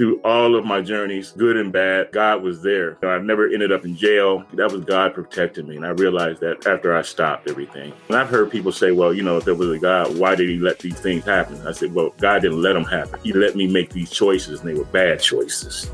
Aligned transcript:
through 0.00 0.18
all 0.24 0.56
of 0.56 0.64
my 0.64 0.80
journeys, 0.80 1.32
good 1.32 1.58
and 1.58 1.70
bad, 1.70 2.10
God 2.10 2.42
was 2.42 2.62
there. 2.62 2.96
I've 3.04 3.22
never 3.22 3.46
ended 3.46 3.70
up 3.70 3.84
in 3.84 3.94
jail. 3.94 4.46
That 4.54 4.72
was 4.72 4.82
God 4.86 5.12
protecting 5.12 5.68
me. 5.68 5.76
And 5.76 5.84
I 5.84 5.90
realized 5.90 6.40
that 6.40 6.66
after 6.66 6.96
I 6.96 7.02
stopped 7.02 7.50
everything. 7.50 7.92
And 8.08 8.16
I've 8.16 8.30
heard 8.30 8.50
people 8.50 8.72
say, 8.72 8.92
well, 8.92 9.12
you 9.12 9.22
know, 9.22 9.36
if 9.36 9.44
there 9.44 9.54
was 9.54 9.68
a 9.68 9.78
God, 9.78 10.18
why 10.18 10.36
did 10.36 10.48
he 10.48 10.58
let 10.58 10.78
these 10.78 10.98
things 10.98 11.26
happen? 11.26 11.60
I 11.66 11.72
said, 11.72 11.92
well, 11.92 12.14
God 12.16 12.40
didn't 12.40 12.62
let 12.62 12.72
them 12.72 12.84
happen. 12.84 13.20
He 13.22 13.34
let 13.34 13.56
me 13.56 13.66
make 13.66 13.90
these 13.90 14.10
choices, 14.10 14.60
and 14.60 14.70
they 14.70 14.72
were 14.72 14.86
bad 14.86 15.20
choices. 15.20 15.90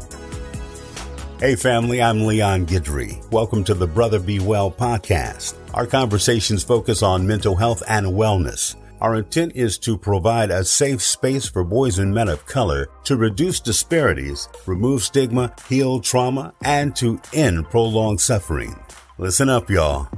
Hey, 1.40 1.56
family, 1.56 2.00
I'm 2.00 2.26
Leon 2.26 2.66
Guidry. 2.66 3.28
Welcome 3.32 3.64
to 3.64 3.74
the 3.74 3.88
Brother 3.88 4.20
Be 4.20 4.38
Well 4.38 4.70
podcast. 4.70 5.56
Our 5.74 5.84
conversations 5.84 6.62
focus 6.62 7.02
on 7.02 7.26
mental 7.26 7.56
health 7.56 7.82
and 7.88 8.06
wellness. 8.06 8.76
Our 9.06 9.14
intent 9.14 9.52
is 9.54 9.78
to 9.86 9.96
provide 9.96 10.50
a 10.50 10.64
safe 10.64 11.00
space 11.00 11.48
for 11.48 11.62
boys 11.62 12.00
and 12.00 12.12
men 12.12 12.28
of 12.28 12.44
color 12.44 12.88
to 13.04 13.16
reduce 13.16 13.60
disparities, 13.60 14.48
remove 14.66 15.04
stigma, 15.04 15.54
heal 15.68 16.00
trauma, 16.00 16.54
and 16.64 16.96
to 16.96 17.20
end 17.32 17.70
prolonged 17.70 18.20
suffering. 18.20 18.74
Listen 19.16 19.48
up, 19.48 19.70
y'all. 19.70 20.08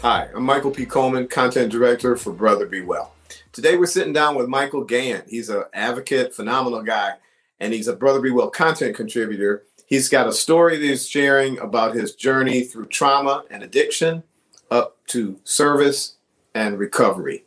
Hi, 0.00 0.30
I'm 0.34 0.44
Michael 0.44 0.70
P. 0.70 0.86
Coleman, 0.86 1.28
Content 1.28 1.70
Director 1.70 2.16
for 2.16 2.32
Brother 2.32 2.64
Be 2.64 2.80
Well. 2.80 3.12
Today 3.52 3.76
we're 3.76 3.84
sitting 3.84 4.14
down 4.14 4.34
with 4.34 4.48
Mykel 4.48 4.88
Gayent. 4.88 5.28
He's 5.28 5.50
an 5.50 5.64
advocate, 5.74 6.34
phenomenal 6.34 6.82
guy, 6.82 7.16
and 7.60 7.74
he's 7.74 7.86
a 7.86 7.94
Brother 7.94 8.22
Be 8.22 8.30
Well 8.30 8.48
content 8.48 8.96
contributor 8.96 9.64
He's 9.84 10.08
got 10.08 10.26
a 10.26 10.32
story 10.32 10.78
that 10.78 10.86
he's 10.86 11.06
sharing 11.06 11.58
about 11.58 11.94
his 11.94 12.14
journey 12.14 12.64
through 12.64 12.86
trauma 12.86 13.44
and 13.50 13.62
addiction 13.62 14.22
up 14.70 14.96
to 15.08 15.38
service 15.44 16.14
and 16.54 16.78
recovery. 16.78 17.43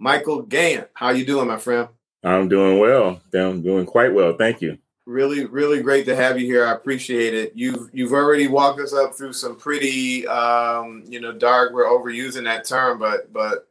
Mykel 0.00 0.48
Gayent, 0.48 0.88
how 0.94 1.10
you 1.10 1.24
doing, 1.24 1.48
my 1.48 1.58
friend? 1.58 1.88
I'm 2.24 2.48
doing 2.48 2.78
well. 2.78 3.20
I'm 3.34 3.62
doing 3.62 3.86
quite 3.86 4.12
well. 4.12 4.34
Thank 4.34 4.62
you. 4.62 4.78
Really, 5.06 5.44
really 5.46 5.82
great 5.82 6.06
to 6.06 6.16
have 6.16 6.38
you 6.38 6.46
here. 6.46 6.64
I 6.66 6.72
appreciate 6.72 7.34
it. 7.34 7.52
You've 7.54 7.90
you've 7.92 8.12
already 8.12 8.46
walked 8.46 8.80
us 8.80 8.92
up 8.92 9.14
through 9.14 9.32
some 9.32 9.56
pretty, 9.56 10.26
um, 10.26 11.04
you 11.08 11.20
know, 11.20 11.32
dark. 11.32 11.72
We're 11.72 11.84
overusing 11.84 12.44
that 12.44 12.64
term, 12.64 12.98
but 12.98 13.32
but 13.32 13.66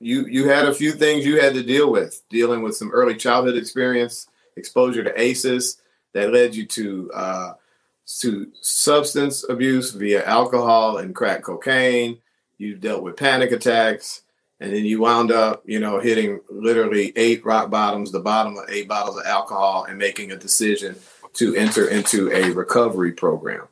you 0.00 0.26
you 0.26 0.48
had 0.48 0.66
a 0.66 0.74
few 0.74 0.92
things 0.92 1.24
you 1.24 1.40
had 1.40 1.54
to 1.54 1.62
deal 1.62 1.90
with, 1.90 2.22
dealing 2.28 2.62
with 2.62 2.76
some 2.76 2.90
early 2.90 3.14
childhood 3.14 3.56
experience, 3.56 4.26
exposure 4.56 5.04
to 5.04 5.20
ACEs, 5.20 5.80
that 6.12 6.32
led 6.32 6.54
you 6.54 6.66
to 6.66 7.10
uh, 7.14 7.52
to 8.20 8.50
substance 8.60 9.48
abuse 9.48 9.92
via 9.92 10.24
alcohol 10.26 10.98
and 10.98 11.14
crack 11.14 11.42
cocaine. 11.42 12.18
You 12.58 12.74
dealt 12.74 13.02
with 13.02 13.16
panic 13.16 13.52
attacks, 13.52 14.22
and 14.62 14.72
then 14.72 14.84
you 14.84 15.00
wound 15.00 15.32
up, 15.32 15.62
you 15.66 15.80
know, 15.80 15.98
hitting 15.98 16.40
literally 16.48 17.12
eight 17.16 17.44
rock 17.44 17.68
bottoms, 17.68 18.12
the 18.12 18.20
bottom 18.20 18.56
of 18.56 18.70
eight 18.70 18.86
bottles 18.86 19.18
of 19.18 19.26
alcohol, 19.26 19.84
and 19.88 19.98
making 19.98 20.30
a 20.30 20.36
decision 20.36 20.94
to 21.34 21.56
enter 21.56 21.88
into 21.88 22.30
a 22.30 22.52
recovery 22.52 23.10
program. 23.10 23.66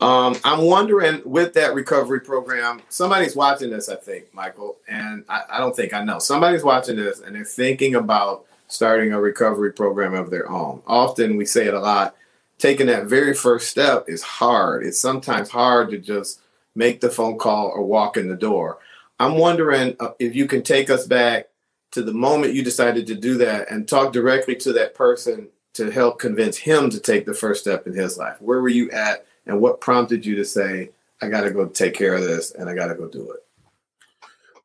Um, 0.00 0.36
I'm 0.44 0.62
wondering 0.62 1.22
with 1.24 1.54
that 1.54 1.74
recovery 1.74 2.20
program, 2.20 2.82
somebody's 2.88 3.34
watching 3.34 3.70
this, 3.70 3.88
I 3.88 3.96
think, 3.96 4.32
Michael, 4.32 4.76
and 4.86 5.24
I, 5.28 5.42
I 5.50 5.58
don't 5.58 5.74
think 5.74 5.92
I 5.92 6.04
know. 6.04 6.20
Somebody's 6.20 6.62
watching 6.62 6.94
this 6.94 7.18
and 7.18 7.34
they're 7.34 7.44
thinking 7.44 7.96
about 7.96 8.44
starting 8.68 9.12
a 9.12 9.20
recovery 9.20 9.72
program 9.72 10.14
of 10.14 10.30
their 10.30 10.48
own. 10.48 10.82
Often 10.86 11.36
we 11.36 11.46
say 11.46 11.66
it 11.66 11.74
a 11.74 11.80
lot, 11.80 12.14
taking 12.58 12.86
that 12.86 13.06
very 13.06 13.34
first 13.34 13.70
step 13.70 14.04
is 14.06 14.22
hard. 14.22 14.84
It's 14.86 15.00
sometimes 15.00 15.48
hard 15.48 15.90
to 15.90 15.98
just 15.98 16.40
make 16.76 17.00
the 17.00 17.10
phone 17.10 17.38
call 17.38 17.66
or 17.66 17.82
walk 17.82 18.16
in 18.16 18.28
the 18.28 18.36
door. 18.36 18.78
I'm 19.18 19.36
wondering 19.36 19.96
uh, 19.98 20.10
if 20.18 20.34
you 20.34 20.46
can 20.46 20.62
take 20.62 20.90
us 20.90 21.06
back 21.06 21.48
to 21.92 22.02
the 22.02 22.12
moment 22.12 22.54
you 22.54 22.62
decided 22.62 23.06
to 23.06 23.14
do 23.14 23.36
that 23.38 23.70
and 23.70 23.88
talk 23.88 24.12
directly 24.12 24.54
to 24.56 24.72
that 24.74 24.94
person 24.94 25.48
to 25.74 25.90
help 25.90 26.18
convince 26.18 26.56
him 26.56 26.90
to 26.90 27.00
take 27.00 27.24
the 27.24 27.34
first 27.34 27.62
step 27.62 27.86
in 27.86 27.94
his 27.94 28.18
life. 28.18 28.36
Where 28.40 28.60
were 28.60 28.68
you 28.68 28.90
at 28.90 29.26
and 29.46 29.60
what 29.60 29.80
prompted 29.80 30.26
you 30.26 30.36
to 30.36 30.44
say, 30.44 30.90
I 31.22 31.28
got 31.28 31.42
to 31.42 31.50
go 31.50 31.66
take 31.66 31.94
care 31.94 32.14
of 32.14 32.22
this 32.22 32.52
and 32.52 32.68
I 32.68 32.74
got 32.74 32.88
to 32.88 32.94
go 32.94 33.08
do 33.08 33.30
it? 33.32 33.40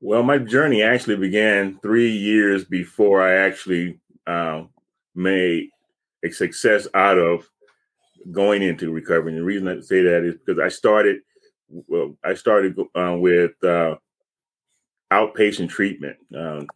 Well, 0.02 0.24
my 0.24 0.38
journey 0.38 0.84
actually 0.84 1.16
began 1.16 1.80
three 1.82 2.12
years 2.12 2.66
before 2.66 3.22
I 3.22 3.46
actually 3.46 4.00
uh, 4.28 4.64
made 5.16 5.70
a 6.24 6.32
success 6.32 6.88
out 6.94 7.18
of 7.18 7.50
going 8.32 8.62
into 8.62 8.92
recovery. 8.92 9.32
And 9.32 9.40
the 9.40 9.46
reason 9.46 9.68
I 9.68 9.80
say 9.80 10.02
that 10.02 10.24
is 10.24 10.36
because 10.36 10.60
I 10.60 10.68
started, 10.68 11.22
well, 11.70 12.18
I 12.24 12.34
started 12.34 12.78
uh, 12.96 13.16
with 13.18 13.64
uh, 13.64 13.96
outpatient 15.14 15.70
treatment. 15.70 16.18
Um, 16.36 16.68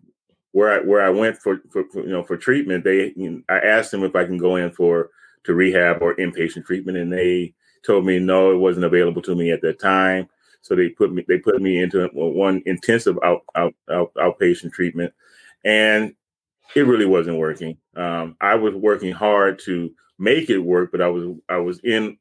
where 0.52 0.72
I 0.72 0.80
where 0.80 1.06
I 1.06 1.10
went 1.10 1.38
for, 1.38 1.62
for, 1.70 1.84
for, 1.92 2.02
you 2.02 2.10
know 2.10 2.24
for 2.24 2.38
treatment, 2.38 2.84
they 2.84 3.14
you 3.16 3.30
know, 3.30 3.42
I 3.50 3.58
asked 3.60 3.92
them 3.92 4.04
if 4.04 4.16
I 4.16 4.26
can 4.26 4.38
go 4.38 4.56
in 4.56 4.72
for 4.72 5.10
to 5.44 5.54
rehab 5.54 6.02
or 6.02 6.16
inpatient 6.16 6.66
treatment, 6.66 6.98
and 6.98 7.12
they 7.12 7.54
told 7.86 8.06
me 8.06 8.20
no, 8.20 8.52
it 8.52 8.58
wasn't 8.58 8.86
available 8.86 9.22
to 9.24 9.36
me 9.36 9.52
at 9.52 9.62
that 9.62 9.80
time. 9.80 10.28
So 10.62 10.76
they 10.76 10.90
put 10.90 11.14
me 11.14 11.24
they 11.28 11.38
put 11.38 11.62
me 11.62 11.82
into 11.82 12.08
one 12.14 12.62
intensive 12.66 13.18
out, 13.24 13.44
out, 13.56 13.74
out 13.92 14.14
outpatient 14.16 14.74
treatment, 14.74 15.14
and 15.64 16.14
it 16.76 16.88
really 16.88 17.06
wasn't 17.06 17.38
working. 17.38 17.78
Um, 17.96 18.36
I 18.42 18.56
was 18.56 18.74
working 18.74 19.12
hard 19.12 19.60
to 19.60 19.92
make 20.20 20.50
it 20.50 20.58
work, 20.60 20.92
but 20.92 21.02
I 21.02 21.08
was 21.08 21.38
I 21.50 21.58
was 21.58 21.80
in 21.84 22.18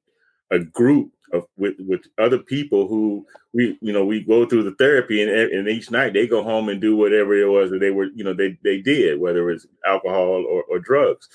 a 0.50 0.58
group 0.58 1.10
of 1.32 1.46
with 1.56 1.74
with 1.80 2.02
other 2.18 2.38
people 2.38 2.86
who 2.86 3.26
we 3.52 3.78
you 3.80 3.92
know 3.92 4.04
we 4.04 4.22
go 4.22 4.46
through 4.46 4.62
the 4.62 4.74
therapy 4.76 5.22
and, 5.22 5.30
and 5.30 5.68
each 5.68 5.90
night 5.90 6.12
they 6.12 6.26
go 6.26 6.42
home 6.42 6.68
and 6.68 6.80
do 6.80 6.96
whatever 6.96 7.36
it 7.36 7.48
was 7.48 7.70
that 7.70 7.80
they 7.80 7.90
were 7.90 8.06
you 8.14 8.24
know 8.24 8.32
they 8.34 8.56
they 8.62 8.80
did 8.80 9.18
whether 9.18 9.50
it's 9.50 9.66
alcohol 9.84 10.44
or, 10.48 10.62
or 10.64 10.78
drugs 10.78 11.28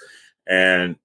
and 0.48 0.96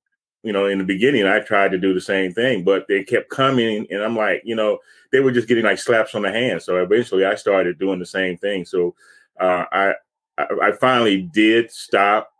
you 0.43 0.53
know 0.53 0.67
in 0.67 0.79
the 0.79 0.85
beginning 0.85 1.27
I 1.27 1.41
tried 1.41 1.73
to 1.73 1.79
do 1.79 1.95
the 1.95 2.01
same 2.01 2.33
thing 2.33 2.63
but 2.63 2.87
they 2.89 3.03
kept 3.03 3.29
coming 3.31 3.87
and 3.91 4.03
I'm 4.03 4.17
like 4.17 4.43
you 4.45 4.55
know 4.55 4.79
they 5.13 5.21
were 5.21 5.33
just 5.33 5.49
getting 5.49 5.65
like 5.65 5.79
slaps 5.79 6.15
on 6.15 6.23
the 6.23 6.33
hand. 6.33 6.63
So 6.63 6.77
eventually 6.77 7.25
I 7.25 7.35
started 7.35 7.79
doing 7.79 7.99
the 7.99 8.07
same 8.07 8.37
thing. 8.37 8.65
So 8.65 8.95
uh, 9.41 9.65
I, 9.73 9.95
I 10.39 10.73
finally 10.73 11.23
did 11.23 11.71
stop 11.71 12.31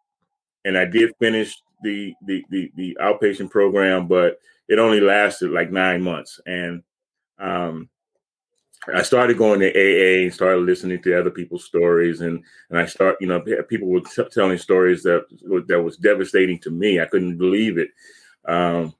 and 0.65 0.77
I 0.77 0.85
did 0.85 1.15
finish 1.19 1.57
the, 1.83 2.15
the, 2.23 2.45
the, 2.51 2.73
the 2.77 2.99
outpatient 3.01 3.51
program, 3.51 4.07
but 4.07 4.41
it 4.69 4.79
only 4.79 5.01
lasted 5.01 5.51
like 5.51 5.71
nine 5.71 6.03
months. 6.03 6.41
And 6.47 6.83
um, 7.39 7.89
I 8.95 9.03
started 9.03 9.39
going 9.39 9.61
to 9.61 9.71
AA 9.71 10.25
and 10.25 10.35
started 10.35 10.61
listening 10.61 11.03
to 11.03 11.19
other 11.19 11.31
people's 11.31 11.65
stories, 11.65 12.21
and 12.21 12.43
and 12.71 12.79
I 12.79 12.87
start, 12.87 13.17
you 13.21 13.27
know, 13.27 13.41
people 13.69 13.89
were 13.89 14.01
t- 14.01 14.23
telling 14.31 14.59
stories 14.59 15.03
that 15.03 15.27
that 15.67 15.83
was 15.83 15.97
devastating 15.97 16.59
to 16.61 16.71
me. 16.71 17.01
I 17.01 17.07
couldn't 17.07 17.37
believe 17.37 17.79
it. 17.79 17.89
Um, 18.47 18.95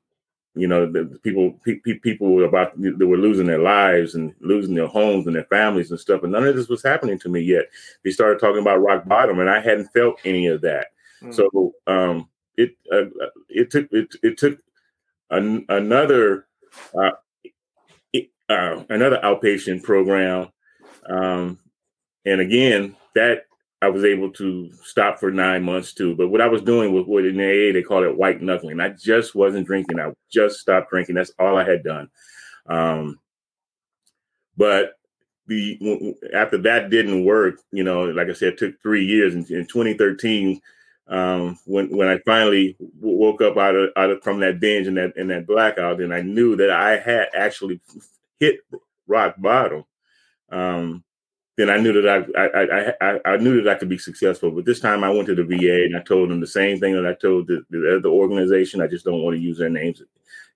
you 0.55 0.67
know, 0.67 0.91
the 0.91 1.19
people 1.23 1.61
pe- 1.65 1.79
people 1.99 2.33
were 2.33 2.45
about 2.45 2.73
they 2.81 3.05
were 3.05 3.19
losing 3.19 3.47
their 3.47 3.61
lives 3.61 4.15
and 4.15 4.35
losing 4.41 4.75
their 4.75 4.89
homes 4.89 5.27
and 5.27 5.37
their 5.37 5.45
families 5.45 5.91
and 5.91 6.01
stuff, 6.01 6.23
and 6.23 6.33
none 6.33 6.47
of 6.47 6.57
this 6.57 6.69
was 6.69 6.83
happening 6.83 7.19
to 7.21 7.29
me 7.29 7.41
yet. 7.41 7.67
They 8.03 8.11
started 8.11 8.41
talking 8.41 8.63
about 8.63 8.83
rock 8.83 9.07
bottom, 9.07 9.39
and 9.39 9.51
I 9.51 9.61
hadn't 9.61 9.93
felt 9.93 10.19
any 10.25 10.47
of 10.47 10.63
that. 10.63 10.89
Mm. 11.23 11.35
So 11.35 11.75
um, 11.87 12.29
it 12.57 12.77
uh, 12.93 13.07
it 13.49 13.71
took 13.71 13.89
it, 13.93 14.15
it 14.23 14.39
took 14.39 14.59
an, 15.31 15.65
another 15.69 16.47
uh, 16.95 17.11
uh, 18.49 18.85
another 18.89 19.21
outpatient 19.23 19.83
program, 19.83 20.49
um, 21.09 21.59
and 22.25 22.41
again 22.41 22.97
that 23.15 23.47
I 23.83 23.89
was 23.89 24.05
able 24.05 24.31
to 24.33 24.73
stop 24.83 25.19
for 25.19 25.31
nine 25.31 25.63
months 25.63 25.93
too. 25.93 26.17
But 26.17 26.29
what 26.29 26.41
I 26.41 26.49
was 26.49 26.63
doing 26.63 26.93
was 26.93 27.05
what 27.07 27.27
in 27.27 27.37
the 27.37 27.45
AA 27.45 27.73
they 27.73 27.83
call 27.83 28.05
it 28.05 28.17
white 28.17 28.41
knuckling. 28.41 28.81
I 28.81 28.91
just 28.91 29.35
wasn't 29.35 29.67
drinking. 29.67 30.01
I 30.01 30.13
just 30.33 30.61
stopped 30.61 30.91
drinking. 30.91 31.17
That's 31.17 31.33
all 31.39 31.57
I 31.57 31.69
had 31.69 31.83
done. 31.83 32.09
Um, 32.67 33.21
but 34.57 34.95
the 35.47 36.15
after 36.35 36.59
that 36.59 36.91
didn't 36.91 37.25
work, 37.25 37.61
you 37.71 37.85
know, 37.85 38.05
like 38.05 38.29
I 38.29 38.33
said, 38.33 38.55
it 38.55 38.59
took 38.59 38.81
three 38.83 39.05
years. 39.05 39.35
In, 39.35 39.41
in 39.55 39.67
2013, 39.67 40.61
um, 41.09 41.59
when 41.67 41.97
when 41.97 42.09
I 42.09 42.19
finally 42.27 42.77
woke 43.01 43.41
up 43.41 43.57
out 43.57 43.77
of 43.77 43.91
out 43.97 44.11
of 44.11 44.23
from 44.23 44.41
that 44.41 44.59
binge 44.61 44.87
and 44.87 44.97
that 44.97 45.17
and 45.17 45.31
that 45.31 45.47
blackout, 45.47 46.01
and 46.01 46.13
I 46.13 46.23
knew 46.23 46.57
that 46.57 46.71
I 46.71 46.99
had 46.99 47.29
actually 47.35 47.81
hit 48.41 48.61
rock 49.07 49.37
bottom. 49.39 49.85
Um, 50.51 51.05
then 51.57 51.71
I 51.71 51.79
knew 51.79 52.03
that 52.03 52.27
I, 52.37 52.43
I 52.43 53.11
I, 53.11 53.35
I 53.35 53.37
knew 53.37 53.63
that 53.63 53.77
I 53.77 53.79
could 53.79 53.89
be 53.89 53.99
successful. 53.99 54.51
But 54.51 54.65
this 54.65 54.81
time 54.81 55.05
I 55.05 55.11
went 55.11 55.27
to 55.27 55.35
the 55.35 55.45
VA 55.45 55.85
and 55.85 55.97
I 55.97 56.03
told 56.03 56.29
them 56.29 56.41
the 56.41 56.47
same 56.47 56.81
thing 56.81 56.95
that 56.95 57.07
I 57.07 57.15
told 57.15 57.47
the, 57.47 57.65
the 57.71 57.97
other 57.97 58.09
organization. 58.09 58.83
I 58.83 58.89
just 58.89 59.05
don't 59.05 59.23
want 59.23 59.37
to 59.37 59.43
use 59.43 59.59
their 59.59 59.71
names 59.71 60.03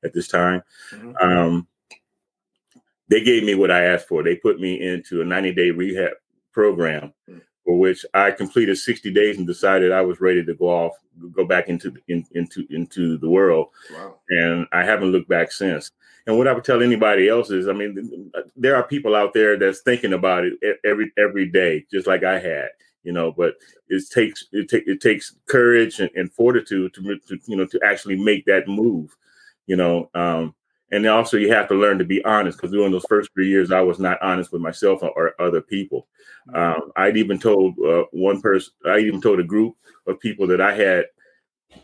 at 0.05 0.13
this 0.13 0.29
time. 0.29 0.63
Mm-hmm. 0.93 1.17
Um, 1.17 1.69
they 3.09 3.23
gave 3.23 3.45
me 3.45 3.55
what 3.55 3.71
I 3.71 3.85
asked 3.85 4.09
for. 4.09 4.23
They 4.23 4.37
put 4.37 4.61
me 4.61 4.81
into 4.81 5.21
a 5.21 5.25
90 5.25 5.53
day 5.55 5.71
rehab 5.71 6.13
program 6.53 7.13
mm-hmm. 7.29 7.39
For 7.65 7.79
which 7.79 8.05
I 8.15 8.31
completed 8.31 8.77
60 8.79 9.13
days 9.13 9.39
and 9.39 9.47
decided 9.47 9.93
I 9.93 10.01
was 10.03 10.21
ready 10.21 10.45
to 10.45 10.55
go 10.55 10.67
off, 10.69 10.93
go 11.33 11.45
back 11.45 11.69
into 11.69 11.95
in, 12.09 12.25
into 12.33 12.67
into 12.71 13.19
the 13.19 13.29
world. 13.29 13.69
Wow. 13.93 14.17
And 14.31 14.67
I 14.73 14.85
haven't 14.85 15.13
looked 15.13 15.29
back 15.29 15.53
since. 15.53 15.91
And 16.27 16.37
what 16.39 16.47
I 16.49 16.53
would 16.53 16.65
tell 16.65 16.83
anybody 16.83 17.29
else 17.29 17.51
is, 17.51 17.69
I 17.69 17.73
mean, 17.73 18.31
there 18.57 18.77
are 18.77 18.83
people 18.87 19.15
out 19.17 19.33
there 19.35 19.59
that's 19.59 19.81
thinking 19.81 20.13
about 20.13 20.45
it 20.45 20.55
every 20.85 21.13
every 21.19 21.47
day, 21.51 21.87
just 21.91 22.07
like 22.07 22.25
I 22.25 22.39
had. 22.39 22.69
you 23.03 23.13
know. 23.13 23.33
But 23.33 23.55
it 23.89 24.03
takes 24.11 24.47
it, 24.53 24.69
take, 24.69 24.87
it 24.87 25.01
takes 25.01 25.37
courage 25.47 26.01
and, 26.01 26.11
and 26.15 26.33
fortitude 26.33 26.95
to, 26.95 27.19
to, 27.29 27.39
you 27.47 27.57
know 27.57 27.67
to 27.67 27.81
actually 27.85 28.17
make 28.23 28.45
that 28.47 28.69
move, 28.69 29.17
you 29.67 29.77
know. 29.77 30.11
Um, 30.15 30.55
and 30.93 31.07
also 31.07 31.37
you 31.37 31.53
have 31.53 31.69
to 31.69 31.75
learn 31.75 31.99
to 31.99 32.05
be 32.05 32.25
honest 32.25 32.59
because 32.59 32.73
during 32.73 32.93
those 32.93 33.07
first 33.09 33.31
three 33.33 33.49
years 33.49 33.71
I 33.71 33.81
was 33.81 33.99
not 33.99 34.21
honest 34.23 34.53
with 34.53 34.63
myself 34.63 35.03
or 35.03 35.35
other 35.41 35.61
people. 35.61 36.09
Mm-hmm. 36.49 36.83
Um, 36.83 36.93
I'd 36.97 37.17
even 37.17 37.39
told 37.39 37.79
uh, 37.79 38.05
one 38.13 38.41
person, 38.41 38.73
I 38.87 38.99
even 38.99 39.21
told 39.21 39.41
a 39.41 39.45
group 39.45 39.77
of 40.07 40.21
people 40.21 40.47
that 40.49 40.61
I 40.61 40.75
had 40.75 41.07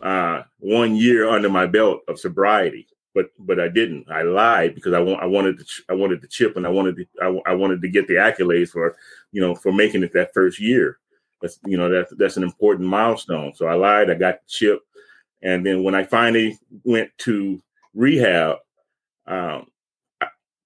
uh, 0.03 0.43
one 0.59 0.97
year 0.97 1.29
under 1.29 1.49
my 1.49 1.67
belt 1.67 2.01
of 2.09 2.19
sobriety, 2.19 2.89
but 3.15 3.27
but 3.39 3.61
I 3.61 3.69
didn't. 3.69 4.11
I 4.11 4.23
lied 4.23 4.75
because 4.75 4.93
I 4.93 5.01
want 5.01 5.23
I 5.23 5.27
wanted 5.27 5.59
to 5.59 5.65
I 5.89 5.95
wanted 5.95 6.21
the 6.21 6.29
chip 6.29 6.57
and 6.57 6.67
I 6.67 6.71
wanted 6.71 6.97
to 6.97 7.07
I, 7.23 7.51
I 7.51 7.55
wanted 7.55 7.83
to 7.83 7.89
get 7.89 8.09
the 8.09 8.15
accolades 8.15 8.71
for 8.71 8.97
you 9.33 9.41
know 9.41 9.55
for 9.55 9.73
making 9.73 10.03
it 10.03 10.13
that 10.15 10.35
first 10.35 10.61
year. 10.61 10.99
That's 11.41 11.59
you 11.65 11.77
know 11.77 11.89
that's 11.89 12.13
that's 12.17 12.37
an 12.37 12.43
important 12.43 12.89
milestone. 12.89 13.55
So 13.55 13.67
I 13.67 13.75
lied. 13.75 14.11
I 14.11 14.15
got 14.15 14.41
the 14.41 14.49
chip, 14.49 14.81
and 15.43 15.65
then 15.65 15.83
when 15.83 15.95
I 15.95 16.03
finally 16.03 16.59
went 16.85 17.11
to 17.19 17.63
rehab, 17.95 18.59
um, 19.27 19.67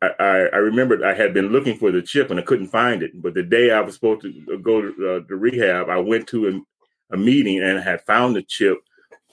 I, 0.02 0.08
I, 0.18 0.38
I 0.52 0.56
remembered 0.56 1.02
I 1.02 1.14
had 1.14 1.34
been 1.34 1.48
looking 1.48 1.76
for 1.76 1.90
the 1.90 2.02
chip 2.02 2.30
and 2.30 2.40
I 2.40 2.42
couldn't 2.42 2.68
find 2.68 3.02
it. 3.02 3.20
But 3.20 3.34
the 3.34 3.42
day 3.42 3.70
I 3.70 3.80
was 3.80 3.94
supposed 3.94 4.22
to 4.22 4.58
go 4.62 4.80
to, 4.80 4.88
uh, 4.88 5.28
to 5.28 5.36
rehab, 5.36 5.88
I 5.88 5.98
went 5.98 6.26
to 6.28 6.48
a, 6.48 7.14
a 7.14 7.16
meeting 7.16 7.58
and 7.60 7.78
I 7.78 7.82
had 7.82 8.04
found 8.06 8.36
the 8.36 8.42
chip 8.42 8.78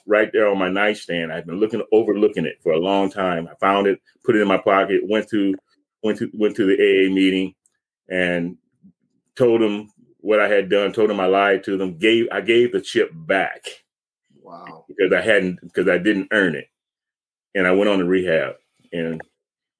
right 0.06 0.30
there 0.32 0.48
on 0.48 0.58
my 0.58 0.68
nightstand. 0.68 1.32
I'd 1.32 1.46
been 1.46 1.60
looking 1.60 1.82
overlooking 1.92 2.46
it 2.46 2.58
for 2.62 2.72
a 2.72 2.78
long 2.78 3.10
time. 3.10 3.48
I 3.48 3.54
found 3.60 3.86
it, 3.86 4.00
put 4.24 4.36
it 4.36 4.42
in 4.42 4.48
my 4.48 4.58
pocket, 4.58 5.02
went 5.04 5.28
to 5.30 5.54
went 6.02 6.18
to 6.18 6.30
went 6.34 6.56
to 6.56 6.66
the 6.66 6.74
AA 6.74 7.12
meeting 7.12 7.54
and 8.08 8.56
told 9.36 9.60
them 9.60 9.90
what 10.20 10.40
I 10.40 10.48
had 10.48 10.68
done, 10.68 10.92
told 10.92 11.10
them 11.10 11.20
I 11.20 11.26
lied 11.26 11.64
to 11.64 11.76
them, 11.76 11.98
gave 11.98 12.26
I 12.32 12.40
gave 12.40 12.72
the 12.72 12.80
chip 12.80 13.10
back. 13.14 13.66
Wow. 14.42 14.86
Because 14.88 15.12
I 15.12 15.20
hadn't 15.20 15.60
because 15.62 15.88
I 15.88 15.98
didn't 15.98 16.28
earn 16.32 16.54
it. 16.54 16.68
And 17.54 17.66
I 17.66 17.72
went 17.72 17.88
on 17.88 17.98
to 17.98 18.04
rehab 18.04 18.54
and 18.92 19.20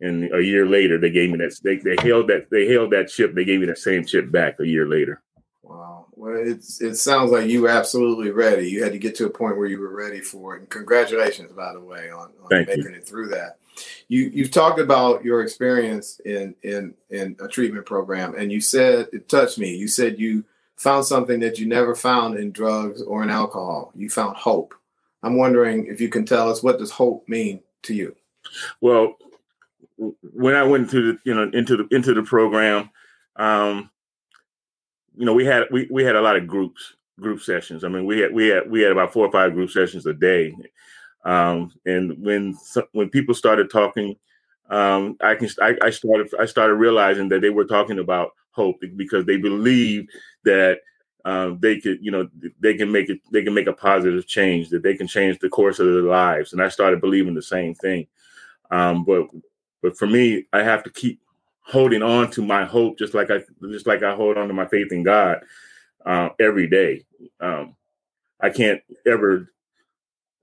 and 0.00 0.32
a 0.34 0.42
year 0.42 0.66
later 0.66 0.98
they 0.98 1.10
gave 1.10 1.30
me 1.30 1.38
that 1.38 1.56
they, 1.62 1.76
they 1.76 1.96
held 2.02 2.28
that 2.28 2.48
they 2.50 2.66
held 2.68 2.92
that 2.92 3.08
chip, 3.08 3.34
they 3.34 3.44
gave 3.44 3.60
me 3.60 3.66
that 3.66 3.78
same 3.78 4.04
chip 4.04 4.30
back 4.30 4.60
a 4.60 4.66
year 4.66 4.86
later. 4.86 5.22
Wow. 5.62 6.06
Well, 6.12 6.36
it's 6.36 6.80
it 6.80 6.96
sounds 6.96 7.30
like 7.30 7.48
you 7.48 7.62
were 7.62 7.68
absolutely 7.68 8.30
ready. 8.30 8.68
You 8.68 8.82
had 8.82 8.92
to 8.92 8.98
get 8.98 9.14
to 9.16 9.26
a 9.26 9.30
point 9.30 9.56
where 9.56 9.66
you 9.66 9.80
were 9.80 9.94
ready 9.94 10.20
for 10.20 10.56
it. 10.56 10.60
And 10.60 10.70
congratulations, 10.70 11.52
by 11.52 11.72
the 11.72 11.80
way, 11.80 12.10
on, 12.10 12.30
on 12.42 12.48
making 12.50 12.84
you. 12.84 12.90
it 12.90 13.06
through 13.06 13.28
that. 13.28 13.58
You 14.08 14.30
you've 14.32 14.50
talked 14.50 14.80
about 14.80 15.24
your 15.24 15.42
experience 15.42 16.20
in 16.24 16.54
in 16.62 16.94
in 17.10 17.36
a 17.40 17.48
treatment 17.48 17.86
program, 17.86 18.34
and 18.36 18.50
you 18.50 18.60
said 18.60 19.08
it 19.12 19.28
touched 19.28 19.58
me. 19.58 19.74
You 19.76 19.88
said 19.88 20.18
you 20.18 20.44
found 20.76 21.04
something 21.04 21.40
that 21.40 21.58
you 21.58 21.66
never 21.66 21.94
found 21.94 22.38
in 22.38 22.52
drugs 22.52 23.02
or 23.02 23.22
in 23.22 23.30
alcohol. 23.30 23.92
You 23.94 24.08
found 24.08 24.36
hope. 24.36 24.74
I'm 25.22 25.36
wondering 25.36 25.86
if 25.86 26.00
you 26.00 26.08
can 26.08 26.24
tell 26.24 26.50
us 26.50 26.62
what 26.62 26.78
does 26.78 26.92
hope 26.92 27.28
mean 27.28 27.60
to 27.82 27.94
you. 27.94 28.14
Well, 28.80 29.16
when 29.96 30.54
I 30.54 30.62
went 30.62 30.90
to 30.90 31.12
the 31.12 31.18
you 31.24 31.34
know 31.34 31.50
into 31.52 31.76
the 31.76 31.94
into 31.94 32.14
the 32.14 32.22
program, 32.22 32.90
um, 33.36 33.90
you 35.16 35.26
know, 35.26 35.34
we 35.34 35.44
had 35.44 35.64
we, 35.70 35.88
we 35.90 36.04
had 36.04 36.16
a 36.16 36.20
lot 36.20 36.36
of 36.36 36.46
groups 36.46 36.94
group 37.20 37.42
sessions. 37.42 37.84
I 37.84 37.88
mean, 37.88 38.06
we 38.06 38.20
had 38.20 38.32
we 38.32 38.48
had 38.48 38.70
we 38.70 38.82
had 38.82 38.92
about 38.92 39.12
four 39.12 39.26
or 39.26 39.32
five 39.32 39.54
group 39.54 39.70
sessions 39.70 40.06
a 40.06 40.14
day. 40.14 40.54
Um, 41.24 41.72
and 41.84 42.16
when 42.22 42.56
when 42.92 43.10
people 43.10 43.34
started 43.34 43.70
talking, 43.70 44.16
um, 44.70 45.16
I 45.20 45.34
can 45.34 45.48
I, 45.60 45.76
I 45.82 45.90
started 45.90 46.32
I 46.38 46.46
started 46.46 46.74
realizing 46.74 47.28
that 47.30 47.40
they 47.40 47.50
were 47.50 47.64
talking 47.64 47.98
about 47.98 48.30
hope 48.52 48.80
because 48.96 49.24
they 49.24 49.36
believed 49.36 50.10
that 50.44 50.80
um, 51.24 51.58
they 51.60 51.80
could 51.80 51.98
you 52.00 52.10
know 52.10 52.28
they 52.60 52.74
can 52.74 52.90
make 52.90 53.10
it 53.10 53.20
they 53.32 53.42
can 53.42 53.54
make 53.54 53.66
a 53.66 53.72
positive 53.72 54.26
change 54.26 54.70
that 54.70 54.82
they 54.82 54.94
can 54.94 55.06
change 55.06 55.38
the 55.38 55.48
course 55.48 55.78
of 55.78 55.86
their 55.86 56.02
lives 56.02 56.52
and 56.52 56.62
i 56.62 56.68
started 56.68 57.00
believing 57.00 57.34
the 57.34 57.42
same 57.42 57.74
thing 57.74 58.06
um, 58.70 59.04
but 59.04 59.28
but 59.82 59.96
for 59.96 60.06
me 60.06 60.44
i 60.52 60.62
have 60.62 60.82
to 60.82 60.90
keep 60.90 61.20
holding 61.68 62.02
on 62.02 62.30
to 62.30 62.42
my 62.42 62.64
hope, 62.64 62.98
just 62.98 63.14
like 63.14 63.30
I 63.30 63.40
just 63.68 63.86
like 63.86 64.02
I 64.02 64.14
hold 64.14 64.38
on 64.38 64.48
to 64.48 64.54
my 64.54 64.66
faith 64.66 64.90
in 64.90 65.02
God 65.02 65.40
uh, 66.04 66.30
every 66.40 66.66
day. 66.66 67.04
Um, 67.40 67.76
I 68.40 68.50
can't 68.50 68.80
ever. 69.06 69.52